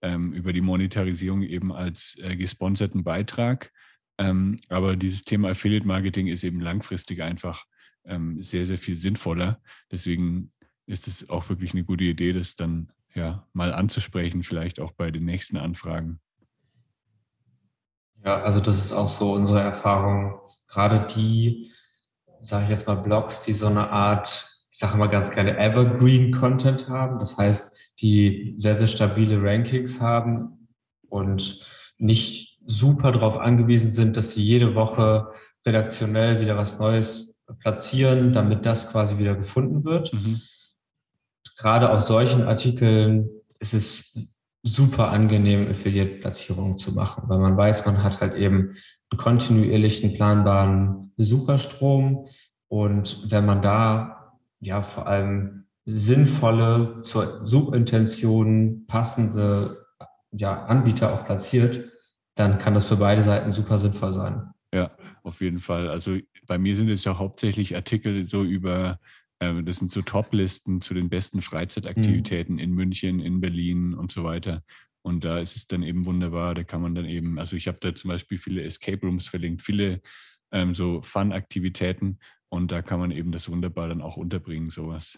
[0.04, 3.71] ähm, über die Monetarisierung eben als äh, gesponserten Beitrag
[4.21, 7.65] ähm, aber dieses Thema Affiliate Marketing ist eben langfristig einfach
[8.06, 9.60] ähm, sehr, sehr viel sinnvoller.
[9.91, 10.52] Deswegen
[10.86, 15.12] ist es auch wirklich eine gute Idee, das dann ja mal anzusprechen, vielleicht auch bei
[15.12, 16.19] den nächsten Anfragen.
[18.24, 20.39] Ja, also das ist auch so unsere Erfahrung.
[20.67, 21.71] Gerade die,
[22.43, 26.88] sage ich jetzt mal, Blogs, die so eine Art, ich sage mal ganz gerne Evergreen-Content
[26.88, 27.19] haben.
[27.19, 30.67] Das heißt, die sehr, sehr stabile Rankings haben
[31.10, 31.65] und
[31.97, 35.32] nicht super darauf angewiesen sind, dass sie jede Woche
[35.65, 40.13] redaktionell wieder was Neues platzieren, damit das quasi wieder gefunden wird.
[40.13, 40.41] Mhm.
[41.58, 44.17] Gerade auf solchen Artikeln ist es
[44.63, 48.73] super angenehm, Affiliate-Platzierungen zu machen, weil man weiß, man hat halt eben
[49.10, 52.27] einen kontinuierlichen, planbaren Besucherstrom.
[52.67, 59.86] Und wenn man da ja vor allem sinnvolle, zur Suchintention passende
[60.32, 61.82] ja, Anbieter auch platziert,
[62.36, 64.51] dann kann das für beide Seiten super sinnvoll sein.
[64.73, 64.91] Ja,
[65.23, 65.89] auf jeden Fall.
[65.89, 68.99] Also bei mir sind es ja hauptsächlich Artikel so über,
[69.41, 72.62] das sind so Top-Listen zu den besten Freizeitaktivitäten mhm.
[72.62, 74.63] in München, in Berlin und so weiter.
[75.04, 77.80] Und da ist es dann eben wunderbar, da kann man dann eben, also ich habe
[77.82, 80.01] da zum Beispiel viele Escape Rooms verlinkt, viele
[80.51, 85.17] ähm, so Fun-Aktivitäten und da kann man eben das wunderbar dann auch unterbringen, sowas.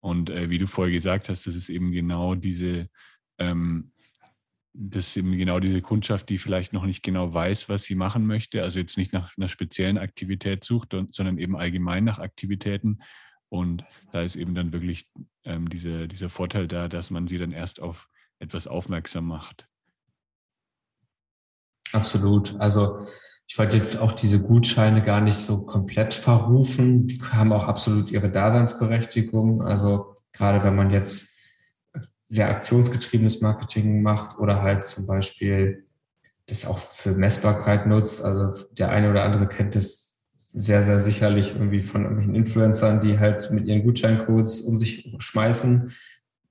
[0.00, 2.88] Und äh, wie du vorher gesagt hast, das ist eben genau diese
[3.38, 3.90] ähm,
[4.80, 8.26] das ist eben genau diese Kundschaft, die vielleicht noch nicht genau weiß, was sie machen
[8.26, 13.00] möchte, also jetzt nicht nach einer speziellen Aktivität sucht, sondern eben allgemein nach Aktivitäten.
[13.48, 15.10] Und da ist eben dann wirklich
[15.44, 19.68] ähm, diese, dieser Vorteil da, dass man sie dann erst auf etwas aufmerksam macht.
[21.92, 22.54] Absolut.
[22.60, 23.04] Also
[23.48, 27.08] ich wollte jetzt auch diese Gutscheine gar nicht so komplett verrufen.
[27.08, 29.62] Die haben auch absolut ihre Daseinsberechtigung.
[29.62, 31.37] Also gerade wenn man jetzt
[32.28, 35.84] sehr aktionsgetriebenes Marketing macht oder halt zum Beispiel
[36.46, 38.22] das auch für Messbarkeit nutzt.
[38.22, 43.18] Also der eine oder andere kennt das sehr, sehr sicherlich irgendwie von irgendwelchen Influencern, die
[43.18, 45.92] halt mit ihren Gutscheincodes um sich schmeißen.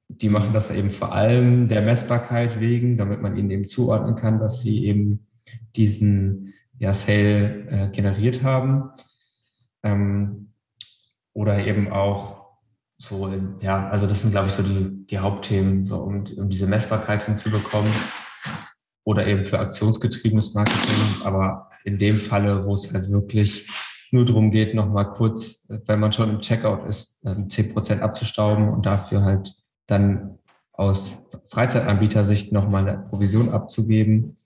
[0.10, 4.40] die machen das eben vor allem der Messbarkeit wegen, damit man ihnen eben zuordnen kann,
[4.40, 5.28] dass sie eben
[5.76, 8.92] diesen ja, Sale äh, generiert haben.
[9.84, 10.54] Ähm,
[11.34, 12.37] oder eben auch
[12.98, 13.32] so,
[13.62, 17.26] ja, also das sind, glaube ich, so die, die Hauptthemen, so um, um diese Messbarkeit
[17.26, 17.92] hinzubekommen.
[19.04, 21.24] Oder eben für aktionsgetriebenes Marketing.
[21.24, 23.70] Aber in dem Falle, wo es halt wirklich
[24.12, 29.22] nur darum geht, nochmal kurz, wenn man schon im Checkout ist, 10% abzustauben und dafür
[29.22, 29.54] halt
[29.86, 30.40] dann
[30.74, 34.37] aus Freizeitanbietersicht nochmal eine Provision abzugeben,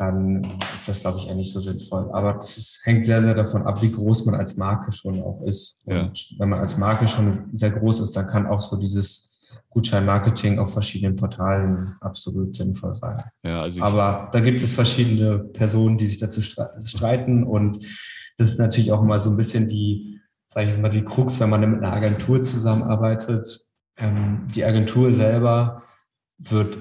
[0.00, 2.10] dann ist das, glaube ich, eher nicht so sinnvoll.
[2.12, 5.76] Aber das hängt sehr, sehr davon ab, wie groß man als Marke schon auch ist.
[5.84, 6.04] Ja.
[6.04, 9.30] Und wenn man als Marke schon sehr groß ist, dann kann auch so dieses
[9.68, 13.18] Gutscheinmarketing auf verschiedenen Portalen absolut sinnvoll sein.
[13.42, 17.78] Ja, also Aber da gibt es verschiedene Personen, die sich dazu streiten und
[18.38, 21.38] das ist natürlich auch mal so ein bisschen die, sage ich jetzt mal, die Krux,
[21.40, 23.60] wenn man mit einer Agentur zusammenarbeitet.
[23.98, 25.82] Ähm, die Agentur selber
[26.38, 26.78] wird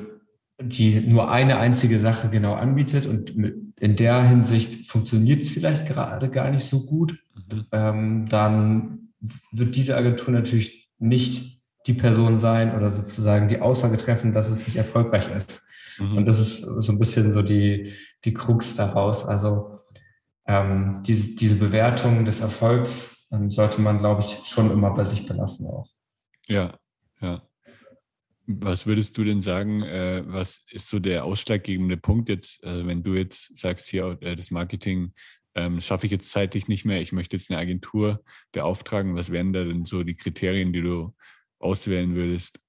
[0.62, 6.30] die nur eine einzige Sache genau anbietet und in der Hinsicht funktioniert es vielleicht gerade
[6.30, 7.18] gar nicht so gut,
[7.52, 7.66] mhm.
[7.72, 9.14] ähm, dann
[9.52, 14.68] wird diese Agentur natürlich nicht die Person sein oder sozusagen die Aussage treffen, dass es
[14.68, 15.66] nicht erfolgreich ist.
[15.98, 16.18] Mhm.
[16.18, 17.94] Und das ist so ein bisschen so die,
[18.26, 19.26] die Krux daraus.
[19.26, 19.80] Also
[20.46, 25.26] ähm, diese, diese Bewertung des Erfolgs ähm, sollte man, glaube ich, schon immer bei sich
[25.26, 25.88] belassen auch.
[26.48, 26.74] Ja,
[27.22, 27.42] ja.
[28.52, 33.04] Was würdest du denn sagen, äh, was ist so der ausschlaggebende Punkt jetzt, äh, wenn
[33.04, 35.14] du jetzt sagst, hier äh, das Marketing
[35.54, 39.54] ähm, schaffe ich jetzt zeitlich nicht mehr, ich möchte jetzt eine Agentur beauftragen, was wären
[39.54, 41.14] da denn so die Kriterien, die du
[41.60, 42.60] auswählen würdest,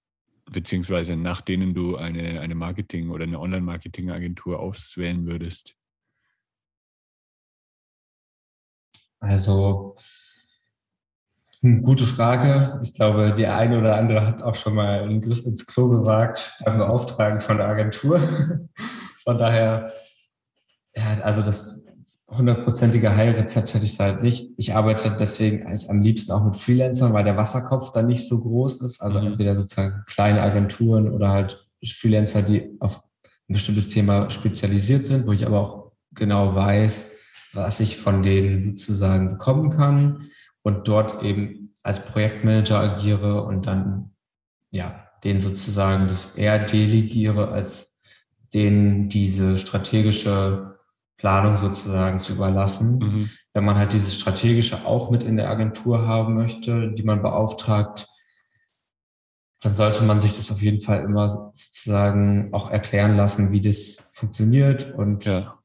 [0.51, 5.77] beziehungsweise nach denen du eine, eine Marketing- oder eine Online-Marketing-Agentur auswählen würdest?
[9.21, 9.97] Also
[11.63, 12.81] gute Frage.
[12.83, 16.55] Ich glaube, die eine oder andere hat auch schon mal einen Griff ins Klo gewagt
[16.65, 18.21] beim Beauftragen von der Agentur.
[19.25, 19.93] Von daher,
[20.97, 21.95] ja, also das
[22.27, 24.55] hundertprozentige Heilrezept hätte ich da halt nicht.
[24.57, 28.41] Ich arbeite deswegen eigentlich am liebsten auch mit Freelancern, weil der Wasserkopf dann nicht so
[28.41, 29.03] groß ist.
[29.03, 29.27] Also mhm.
[29.29, 33.03] entweder sozusagen kleine Agenturen oder halt Freelancer, die auf
[33.49, 37.11] ein bestimmtes Thema spezialisiert sind, wo ich aber auch genau weiß,
[37.53, 40.31] was ich von denen sozusagen bekommen kann
[40.63, 44.11] und dort eben als Projektmanager agiere und dann
[44.71, 48.01] ja den sozusagen das eher delegiere, als
[48.55, 50.79] denen diese strategische
[51.17, 52.99] Planung sozusagen zu überlassen.
[52.99, 53.31] Mhm.
[53.53, 58.07] Wenn man halt dieses strategische auch mit in der Agentur haben möchte, die man beauftragt,
[59.63, 63.99] dann sollte man sich das auf jeden Fall immer sozusagen auch erklären lassen, wie das
[64.11, 65.60] funktioniert und ja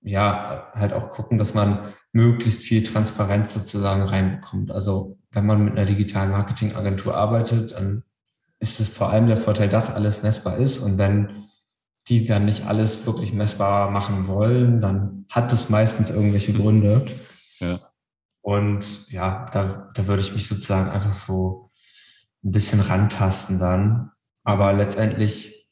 [0.00, 1.80] ja, halt auch gucken, dass man
[2.12, 4.70] möglichst viel Transparenz sozusagen reinbekommt.
[4.70, 8.04] Also wenn man mit einer digitalen Marketingagentur arbeitet, dann
[8.60, 10.78] ist es vor allem der Vorteil, dass alles messbar ist.
[10.78, 11.44] Und wenn
[12.08, 16.60] die dann nicht alles wirklich messbar machen wollen, dann hat das meistens irgendwelche hm.
[16.60, 17.06] Gründe.
[17.58, 17.80] Ja.
[18.40, 21.70] Und ja, da, da würde ich mich sozusagen einfach so
[22.44, 24.12] ein bisschen rantasten dann.
[24.44, 25.68] Aber letztendlich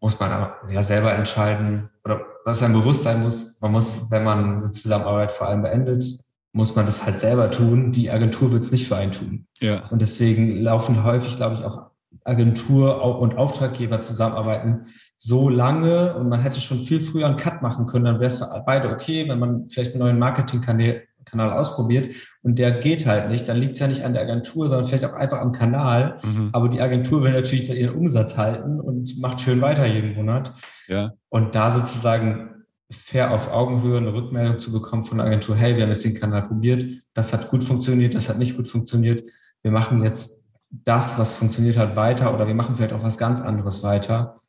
[0.00, 4.58] muss man ja selber entscheiden oder was einem bewusst sein muss, man muss, wenn man
[4.58, 6.04] eine Zusammenarbeit vor allem beendet,
[6.52, 7.92] muss man das halt selber tun.
[7.92, 9.46] Die Agentur wird es nicht für einen tun.
[9.60, 9.82] Ja.
[9.90, 11.92] Und deswegen laufen häufig, glaube ich, auch
[12.24, 14.86] Agentur und Auftraggeber zusammenarbeiten
[15.24, 18.38] so lange und man hätte schon viel früher einen Cut machen können, dann wäre es
[18.38, 23.30] für beide okay, wenn man vielleicht einen neuen Marketingkanal Kanal ausprobiert und der geht halt
[23.30, 26.18] nicht, dann liegt es ja nicht an der Agentur, sondern vielleicht auch einfach am Kanal.
[26.22, 26.50] Mhm.
[26.52, 30.52] Aber die Agentur will natürlich ihren Umsatz halten und macht schön weiter jeden Monat.
[30.88, 31.12] Ja.
[31.28, 35.82] Und da sozusagen fair auf Augenhöhe eine Rückmeldung zu bekommen von der Agentur, hey, wir
[35.84, 39.26] haben jetzt den Kanal probiert, das hat gut funktioniert, das hat nicht gut funktioniert.
[39.62, 43.40] Wir machen jetzt das, was funktioniert hat, weiter oder wir machen vielleicht auch was ganz
[43.40, 44.40] anderes weiter.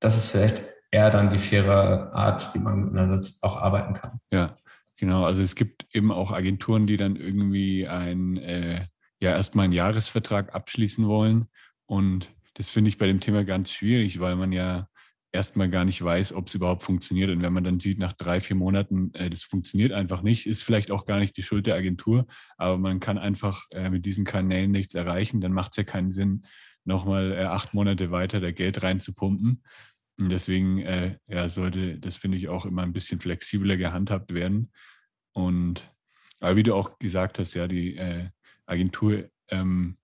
[0.00, 4.20] Das ist vielleicht eher dann die faire Art, wie man miteinander auch arbeiten kann.
[4.32, 4.50] Ja,
[5.00, 8.84] Genau, also es gibt eben auch Agenturen, die dann irgendwie ein, äh,
[9.18, 11.46] ja, erstmal einen Jahresvertrag abschließen wollen.
[11.86, 14.88] Und das finde ich bei dem Thema ganz schwierig, weil man ja
[15.32, 17.30] erstmal gar nicht weiß, ob es überhaupt funktioniert.
[17.30, 20.64] Und wenn man dann sieht, nach drei, vier Monaten, äh, das funktioniert einfach nicht, ist
[20.64, 22.26] vielleicht auch gar nicht die Schuld der Agentur,
[22.58, 26.12] aber man kann einfach äh, mit diesen Kanälen nichts erreichen, dann macht es ja keinen
[26.12, 26.44] Sinn,
[26.84, 29.62] nochmal äh, acht Monate weiter da Geld reinzupumpen.
[30.20, 34.70] Und deswegen äh, ja, sollte das, finde ich, auch immer ein bisschen flexibler gehandhabt werden.
[35.32, 35.90] Und
[36.40, 38.28] aber wie du auch gesagt hast, ja, die äh,
[38.66, 39.98] Agentur ähm,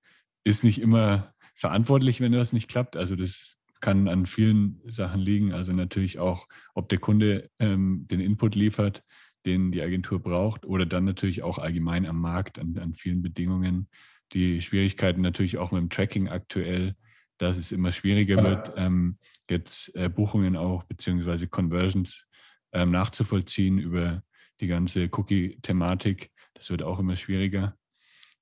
[0.44, 2.96] ist nicht immer verantwortlich, wenn das nicht klappt.
[2.96, 5.52] Also das kann an vielen Sachen liegen.
[5.52, 9.02] Also natürlich auch, ob der Kunde ähm, den Input liefert,
[9.46, 13.88] den die Agentur braucht, oder dann natürlich auch allgemein am Markt, an, an vielen Bedingungen.
[14.32, 16.96] Die Schwierigkeiten natürlich auch mit dem Tracking aktuell
[17.38, 19.18] dass es immer schwieriger wird, ähm,
[19.50, 22.26] jetzt äh, Buchungen auch beziehungsweise Conversions
[22.72, 24.22] ähm, nachzuvollziehen über
[24.60, 26.30] die ganze Cookie-Thematik.
[26.54, 27.76] Das wird auch immer schwieriger.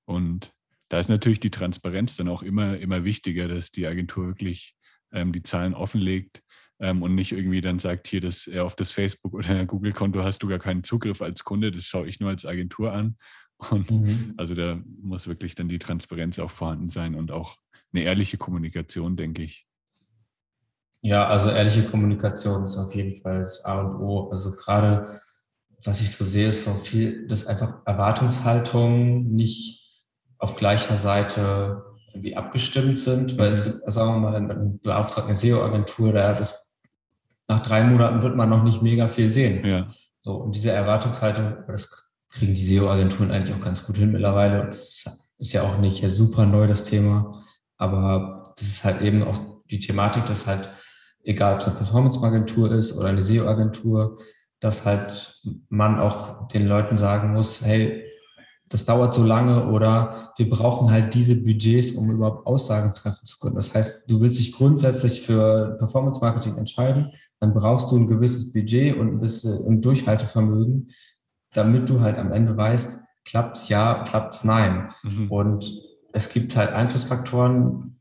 [0.04, 0.52] Und
[0.88, 4.74] da ist natürlich die Transparenz dann auch immer, immer wichtiger, dass die Agentur wirklich
[5.12, 6.42] ähm, die Zahlen offenlegt
[6.80, 10.42] ähm, und nicht irgendwie dann sagt, hier, dass er auf das Facebook- oder Google-Konto hast
[10.42, 13.16] du gar keinen Zugriff als Kunde, das schaue ich nur als Agentur an.
[13.70, 14.34] Und mhm.
[14.36, 17.56] also da muss wirklich dann die Transparenz auch vorhanden sein und auch
[17.92, 19.66] eine ehrliche Kommunikation, denke ich.
[21.00, 24.30] Ja, also ehrliche Kommunikation ist auf jeden Fall das A und O.
[24.30, 25.20] Also gerade,
[25.82, 30.02] was ich so sehe, ist so viel, dass einfach Erwartungshaltungen nicht
[30.38, 33.90] auf gleicher Seite irgendwie abgestimmt sind, weil es, mhm.
[33.90, 36.54] sagen wir mal, ein beauftragt eine SEO-Agentur, da das,
[37.48, 39.66] nach drei Monaten wird man noch nicht mega viel sehen.
[39.66, 39.86] Ja.
[40.20, 44.62] So, und diese Erwartungshaltung, das kriegen die SEO-Agenturen eigentlich auch ganz gut hin mittlerweile.
[44.62, 47.38] Und das ist, ist ja auch nicht super neu, das Thema.
[47.76, 49.38] Aber das ist halt eben auch
[49.70, 50.70] die Thematik, dass halt,
[51.24, 54.18] egal ob es eine Performance-Agentur ist oder eine SEO-Agentur,
[54.64, 58.02] dass halt man auch den Leuten sagen muss, hey,
[58.70, 63.38] das dauert so lange oder wir brauchen halt diese Budgets, um überhaupt Aussagen treffen zu
[63.38, 63.56] können.
[63.56, 68.54] Das heißt, du willst dich grundsätzlich für Performance Marketing entscheiden, dann brauchst du ein gewisses
[68.54, 70.88] Budget und ein bisschen Durchhaltevermögen,
[71.52, 74.94] damit du halt am Ende weißt, klappt's ja, klappt's nein.
[75.02, 75.30] Mhm.
[75.30, 75.72] Und
[76.14, 78.00] es gibt halt Einflussfaktoren,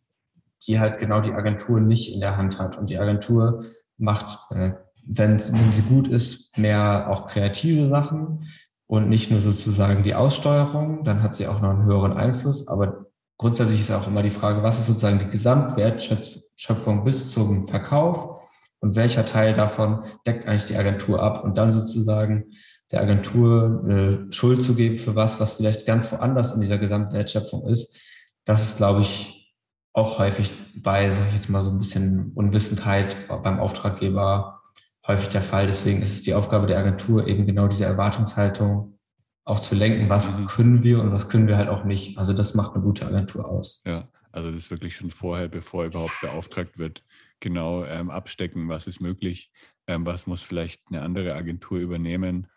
[0.66, 2.78] die halt genau die Agentur nicht in der Hand hat.
[2.78, 3.66] Und die Agentur
[3.97, 4.72] macht, äh,
[5.06, 8.47] wenn, sie gut ist, mehr auch kreative Sachen
[8.88, 11.04] und nicht nur sozusagen die Aussteuerung.
[11.04, 12.68] Dann hat sie auch noch einen höheren Einfluss.
[12.68, 13.06] Aber
[13.38, 18.41] grundsätzlich ist auch immer die Frage, was ist sozusagen die Gesamtwertschöpfung bis zum Verkauf
[18.80, 22.45] und welcher Teil davon deckt eigentlich die Agentur ab und dann sozusagen
[22.91, 27.66] der Agentur äh, Schuld zu geben für was, was vielleicht ganz woanders in dieser Gesamtwertschöpfung
[27.66, 27.97] ist,
[28.45, 29.56] das ist, glaube ich,
[29.93, 34.62] auch häufig bei, sag ich jetzt mal, so ein bisschen Unwissenheit beim Auftraggeber
[35.08, 35.68] häufig der Fall.
[35.68, 38.99] Deswegen ist es die Aufgabe der Agentur, eben genau diese Erwartungshaltung
[39.45, 40.45] auch zu lenken, was mhm.
[40.45, 42.18] können wir und was können wir halt auch nicht.
[42.18, 43.82] Also das macht eine gute Agentur aus.
[43.86, 47.04] Ja, also das wirklich schon vorher, bevor überhaupt beauftragt wird,
[47.39, 49.51] genau ähm, abstecken, was ist möglich,
[49.88, 52.47] ähm, was muss vielleicht eine andere Agentur übernehmen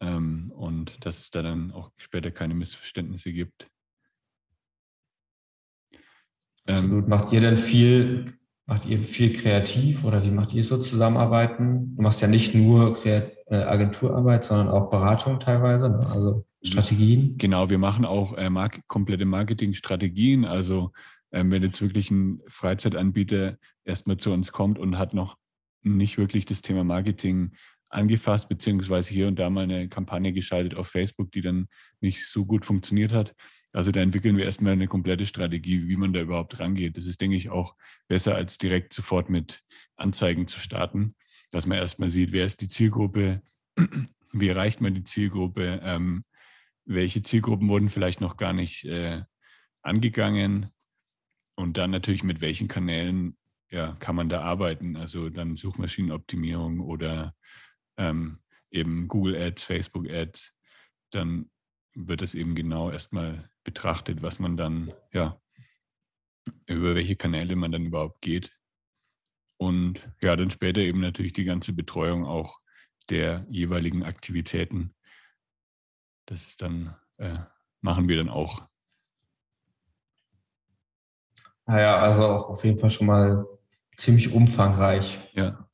[0.00, 3.68] ähm, und dass es da dann auch später keine Missverständnisse gibt.
[6.66, 7.08] Absolut.
[7.08, 8.32] Macht ihr denn viel,
[8.70, 11.96] macht ihr viel kreativ oder wie macht ihr so zusammenarbeiten?
[11.96, 16.06] Du machst ja nicht nur äh, Agenturarbeit, sondern auch Beratung teilweise, ne?
[16.06, 17.36] also Strategien.
[17.36, 20.44] Genau, wir machen auch äh, mark komplette Marketingstrategien.
[20.44, 20.92] Also
[21.32, 25.36] ähm, wenn jetzt wirklich ein Freizeitanbieter erstmal zu uns kommt und hat noch
[25.82, 27.50] nicht wirklich das Thema Marketing
[27.88, 31.66] angefasst, beziehungsweise hier und da mal eine Kampagne geschaltet auf Facebook, die dann
[32.00, 33.34] nicht so gut funktioniert hat,
[33.72, 36.96] also da entwickeln wir erstmal eine komplette Strategie, wie man da überhaupt rangeht.
[36.96, 37.76] Das ist, denke ich, auch
[38.08, 39.62] besser, als direkt sofort mit
[39.96, 41.14] Anzeigen zu starten,
[41.50, 43.42] dass man erstmal sieht, wer ist die Zielgruppe,
[44.32, 46.24] wie erreicht man die Zielgruppe, ähm,
[46.84, 49.22] welche Zielgruppen wurden vielleicht noch gar nicht äh,
[49.82, 50.70] angegangen
[51.56, 53.36] und dann natürlich mit welchen Kanälen
[53.70, 54.96] ja, kann man da arbeiten.
[54.96, 57.34] Also dann Suchmaschinenoptimierung oder
[57.96, 58.40] ähm,
[58.70, 60.54] eben Google Ads, Facebook Ads.
[61.12, 61.50] Dann
[61.94, 65.40] wird es eben genau erstmal betrachtet, was man dann, ja,
[66.66, 68.56] über welche Kanäle man dann überhaupt geht.
[69.56, 72.60] Und ja, dann später eben natürlich die ganze Betreuung auch
[73.10, 74.94] der jeweiligen Aktivitäten.
[76.26, 77.38] Das ist dann, äh,
[77.80, 78.66] machen wir dann auch.
[81.66, 83.46] Naja, also auch auf jeden Fall schon mal
[83.96, 85.20] ziemlich umfangreich.
[85.34, 85.69] Ja.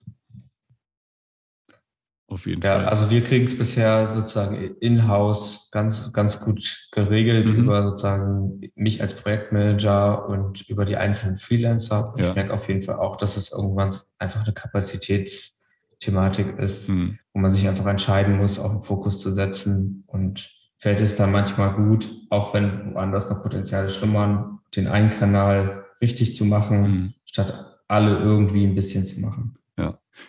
[2.28, 2.86] Auf jeden ja, Fall.
[2.86, 7.60] Also wir kriegen es bisher sozusagen in-house ganz, ganz gut geregelt mhm.
[7.60, 12.14] über sozusagen mich als Projektmanager und über die einzelnen Freelancer.
[12.16, 12.30] Ja.
[12.30, 17.20] Ich merke auf jeden Fall auch, dass es irgendwann einfach eine Kapazitätsthematik ist, mhm.
[17.32, 20.02] wo man sich einfach entscheiden muss, auch einen Fokus zu setzen.
[20.08, 25.84] Und fällt es dann manchmal gut, auch wenn woanders noch Potenziale schlummern, den einen Kanal
[26.00, 27.14] richtig zu machen, mhm.
[27.24, 29.56] statt alle irgendwie ein bisschen zu machen.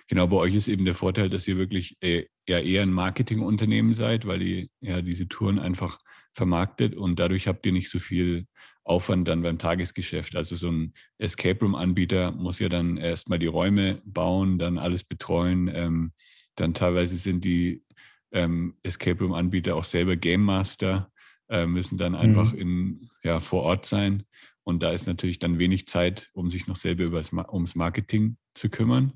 [0.08, 0.28] Genau.
[0.28, 4.26] Bei euch ist eben der Vorteil, dass ihr wirklich äh, ja eher ein Marketingunternehmen seid,
[4.26, 6.00] weil ihr ja diese Touren einfach
[6.34, 8.46] vermarktet und dadurch habt ihr nicht so viel
[8.84, 10.36] Aufwand dann beim Tagesgeschäft.
[10.36, 15.70] Also so ein Escape Room-Anbieter muss ja dann erstmal die Räume bauen, dann alles betreuen.
[15.74, 16.14] Ähm,
[16.56, 17.84] dann teilweise sind die
[18.32, 21.12] ähm, Escape Room-Anbieter auch selber Game Master,
[21.50, 22.60] äh, müssen dann einfach mhm.
[22.60, 24.24] in, ja, vor Ort sein.
[24.64, 28.70] Und da ist natürlich dann wenig Zeit, um sich noch selber übers, ums Marketing zu
[28.70, 29.14] kümmern.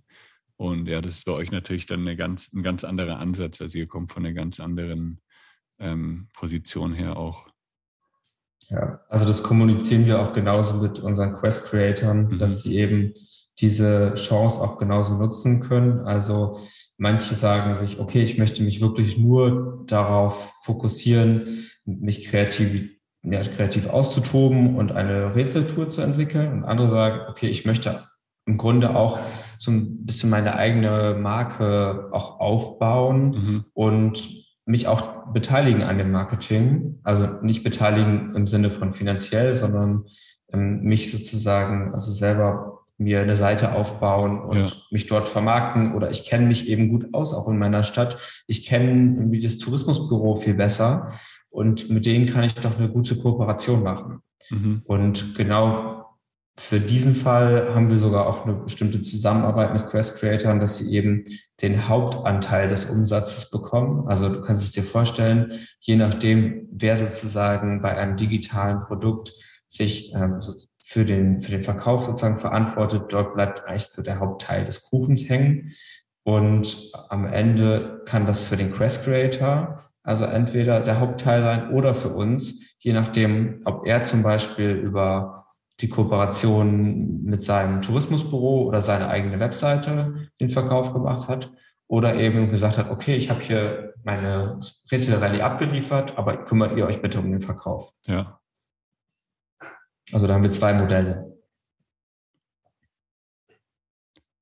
[0.61, 3.61] Und ja, das ist bei euch natürlich dann eine ganz, ein ganz anderer Ansatz.
[3.61, 5.19] Also ihr kommt von einer ganz anderen
[5.79, 7.47] ähm, Position her auch.
[8.69, 12.37] Ja, also das kommunizieren wir auch genauso mit unseren Quest-Creatern, mhm.
[12.37, 13.15] dass sie eben
[13.59, 16.01] diese Chance auch genauso nutzen können.
[16.01, 16.59] Also
[16.95, 23.87] manche sagen sich, okay, ich möchte mich wirklich nur darauf fokussieren, mich kreativ, ja, kreativ
[23.87, 26.53] auszutoben und eine Rätseltour zu entwickeln.
[26.53, 28.05] Und andere sagen, okay, ich möchte
[28.45, 29.17] im Grunde auch
[29.61, 33.65] so ein bisschen meine eigene Marke auch aufbauen mhm.
[33.75, 34.27] und
[34.65, 36.99] mich auch beteiligen an dem Marketing.
[37.03, 40.05] Also nicht beteiligen im Sinne von finanziell, sondern
[40.51, 44.67] ähm, mich sozusagen, also selber mir eine Seite aufbauen und ja.
[44.89, 48.17] mich dort vermarkten oder ich kenne mich eben gut aus, auch in meiner Stadt.
[48.47, 51.13] Ich kenne irgendwie das Tourismusbüro viel besser
[51.51, 54.21] und mit denen kann ich doch eine gute Kooperation machen.
[54.49, 54.81] Mhm.
[54.85, 56.00] Und genau
[56.57, 60.95] für diesen Fall haben wir sogar auch eine bestimmte Zusammenarbeit mit Quest Creators, dass sie
[60.95, 61.23] eben
[61.61, 64.07] den Hauptanteil des Umsatzes bekommen.
[64.07, 69.33] Also du kannst es dir vorstellen, je nachdem, wer sozusagen bei einem digitalen Produkt
[69.67, 70.39] sich ähm,
[70.83, 75.29] für, den, für den Verkauf sozusagen verantwortet, dort bleibt eigentlich so der Hauptteil des Kuchens
[75.29, 75.71] hängen.
[76.23, 81.93] Und am Ende kann das für den Quest Creator also entweder der Hauptteil sein oder
[81.93, 85.40] für uns, je nachdem, ob er zum Beispiel über
[85.81, 91.51] die Kooperation mit seinem Tourismusbüro oder seine eigene Webseite den Verkauf gemacht hat
[91.87, 94.59] oder eben gesagt hat, okay, ich habe hier meine
[94.91, 97.93] Rätsel-Rallye abgeliefert, aber kümmert ihr euch bitte um den Verkauf.
[98.05, 98.39] Ja.
[100.11, 101.37] Also da haben wir zwei Modelle.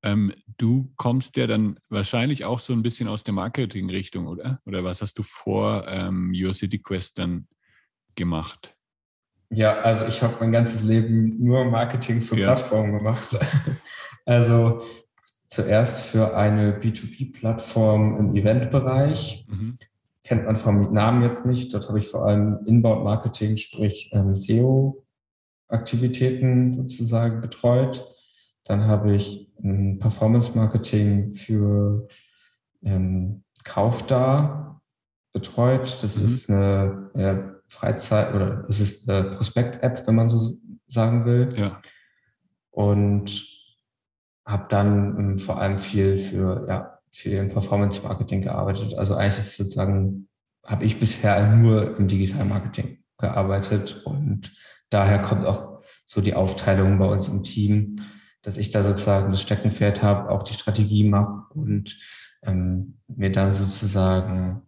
[0.02, 4.60] Ähm, du kommst ja dann wahrscheinlich auch so ein bisschen aus der Marketing-Richtung, oder?
[4.64, 7.48] Oder was hast du vor ähm, Your City Quest dann
[8.14, 8.76] gemacht?
[9.52, 12.54] Ja, also ich habe mein ganzes Leben nur Marketing für ja.
[12.54, 13.36] Plattformen gemacht.
[14.26, 14.82] Also
[15.48, 19.46] zuerst für eine B2B-Plattform im Eventbereich.
[19.48, 19.78] Mhm.
[20.22, 21.72] Kennt man vom Namen jetzt nicht.
[21.74, 28.06] Dort habe ich vor allem Inbound-Marketing, sprich ähm, SEO-Aktivitäten sozusagen betreut.
[28.64, 32.06] Dann habe ich ähm, Performance-Marketing für
[32.84, 34.80] ähm, Kaufda
[35.32, 35.98] betreut.
[36.02, 36.24] Das mhm.
[36.24, 40.58] ist eine ja, Freizeit oder es ist eine Prospekt-App, wenn man so
[40.88, 41.48] sagen will.
[41.56, 41.80] Ja.
[42.70, 43.46] Und
[44.44, 48.94] habe dann ähm, vor allem viel für, ja, viel im Performance-Marketing gearbeitet.
[48.94, 50.28] Also eigentlich ist sozusagen,
[50.64, 54.52] habe ich bisher nur im Digital-Marketing gearbeitet und
[54.88, 57.96] daher kommt auch so die Aufteilung bei uns im Team,
[58.42, 61.96] dass ich da sozusagen das Steckenpferd habe, auch die Strategie mache und
[62.42, 64.62] ähm, mir dann sozusagen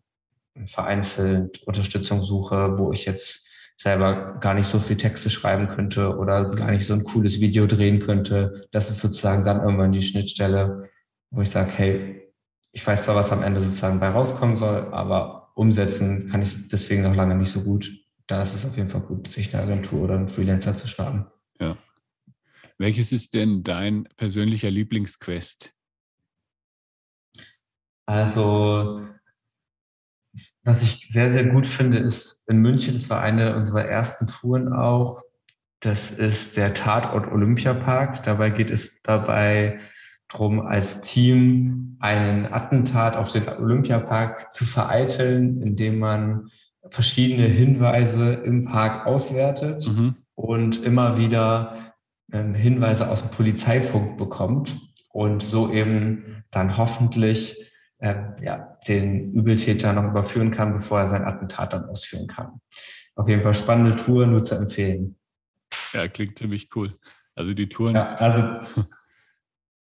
[0.67, 6.55] vereinzelt Unterstützung suche, wo ich jetzt selber gar nicht so viel Texte schreiben könnte oder
[6.55, 8.69] gar nicht so ein cooles Video drehen könnte.
[8.71, 10.89] Das ist sozusagen dann irgendwann die Schnittstelle,
[11.31, 12.33] wo ich sage, hey,
[12.73, 17.03] ich weiß zwar, was am Ende sozusagen bei rauskommen soll, aber umsetzen kann ich deswegen
[17.03, 17.91] noch lange nicht so gut.
[18.27, 21.27] Da ist es auf jeden Fall gut, sich eine Agentur oder einen Freelancer zu starten.
[21.61, 21.77] Ja.
[22.79, 25.75] Welches ist denn dein persönlicher Lieblingsquest?
[28.07, 29.03] Also
[30.65, 34.73] was ich sehr, sehr gut finde, ist in München, das war eine unserer ersten Touren
[34.73, 35.23] auch,
[35.81, 38.23] das ist der Tatort Olympiapark.
[38.23, 39.81] Dabei geht es dabei
[40.29, 46.51] darum, als Team einen Attentat auf den Olympiapark zu vereiteln, indem man
[46.89, 50.15] verschiedene Hinweise im Park auswertet mhm.
[50.35, 51.95] und immer wieder
[52.33, 54.77] ähm, Hinweise aus dem Polizeifunk bekommt
[55.11, 61.25] und so eben dann hoffentlich äh, ja, den Übeltäter noch überführen kann, bevor er sein
[61.25, 62.61] Attentat dann ausführen kann.
[63.15, 65.17] Auf jeden Fall spannende Tour, nur zu empfehlen.
[65.93, 66.99] Ja, klingt ziemlich cool.
[67.35, 67.95] Also die Touren.
[67.95, 68.43] Ja, also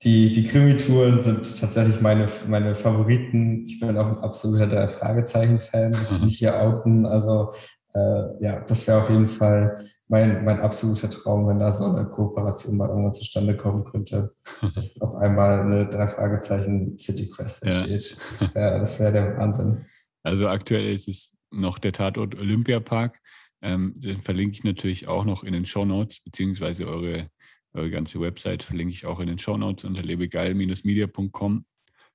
[0.02, 3.66] die, die Krimi-Touren sind tatsächlich meine, meine Favoriten.
[3.66, 7.06] Ich bin auch ein absoluter drei Fragezeichen-Fan, muss ich nicht hier outen.
[7.06, 7.52] Also
[7.94, 9.74] äh, ja, das wäre auf jeden Fall
[10.10, 14.34] mein, mein absoluter Traum, wenn da so eine Kooperation mal irgendwann zustande kommen könnte,
[14.74, 18.10] dass auf einmal eine drei Fragezeichen City Quest entsteht.
[18.10, 18.16] Ja.
[18.40, 19.86] Das wäre das wär der Wahnsinn.
[20.24, 23.20] Also aktuell ist es noch der Tatort Olympiapark.
[23.62, 27.30] Ähm, den verlinke ich natürlich auch noch in den Show Notes, beziehungsweise eure,
[27.72, 31.64] eure ganze Website verlinke ich auch in den Show Notes unter lebegeil-media.com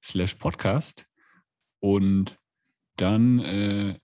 [0.04, 1.08] slash podcast.
[1.80, 2.38] Und
[2.98, 4.00] dann äh,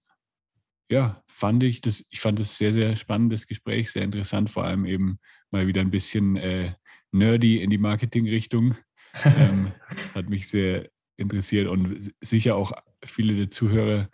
[0.92, 4.86] ja, fand ich das, ich fand das sehr, sehr spannendes Gespräch, sehr interessant, vor allem
[4.86, 5.20] eben
[5.50, 6.74] mal wieder ein bisschen äh,
[7.12, 8.76] nerdy in die Marketing-Richtung.
[9.26, 9.72] ähm,
[10.14, 12.72] hat mich sehr interessiert und sicher auch
[13.04, 14.10] viele der Zuhörer,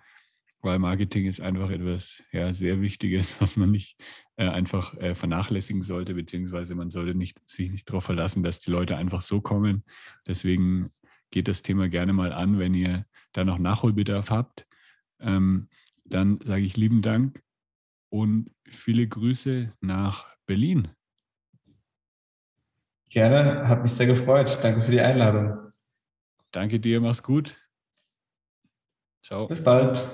[0.62, 3.98] weil Marketing ist einfach etwas ja, sehr Wichtiges, was man nicht
[4.38, 8.72] äh, einfach äh, vernachlässigen sollte, beziehungsweise man sollte nicht, sich nicht darauf verlassen, dass die
[8.72, 9.84] Leute einfach so kommen.
[10.28, 10.92] Deswegen
[11.32, 14.68] geht das Thema gerne mal an, wenn ihr da noch Nachholbedarf habt.
[15.20, 15.68] Ähm,
[16.10, 17.44] dann sage ich lieben Dank
[18.10, 20.90] und viele Grüße nach Berlin.
[23.10, 24.58] Gerne, hat mich sehr gefreut.
[24.62, 25.72] Danke für die Einladung.
[26.52, 27.58] Danke dir, mach's gut.
[29.24, 29.48] Ciao.
[29.48, 30.06] Bis bald.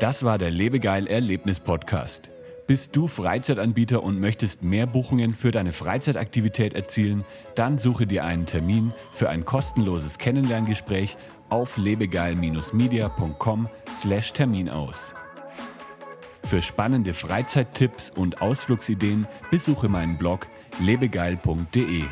[0.00, 2.30] Das war der Lebegeil Erlebnis Podcast.
[2.66, 7.24] Bist du Freizeitanbieter und möchtest mehr Buchungen für deine Freizeitaktivität erzielen?
[7.54, 11.16] Dann suche dir einen Termin für ein kostenloses Kennenlerngespräch
[11.48, 15.14] auf lebegeil-media.com/termin aus.
[16.42, 20.48] Für spannende Freizeittipps und Ausflugsideen besuche meinen Blog
[20.80, 22.02] lebegeil.de.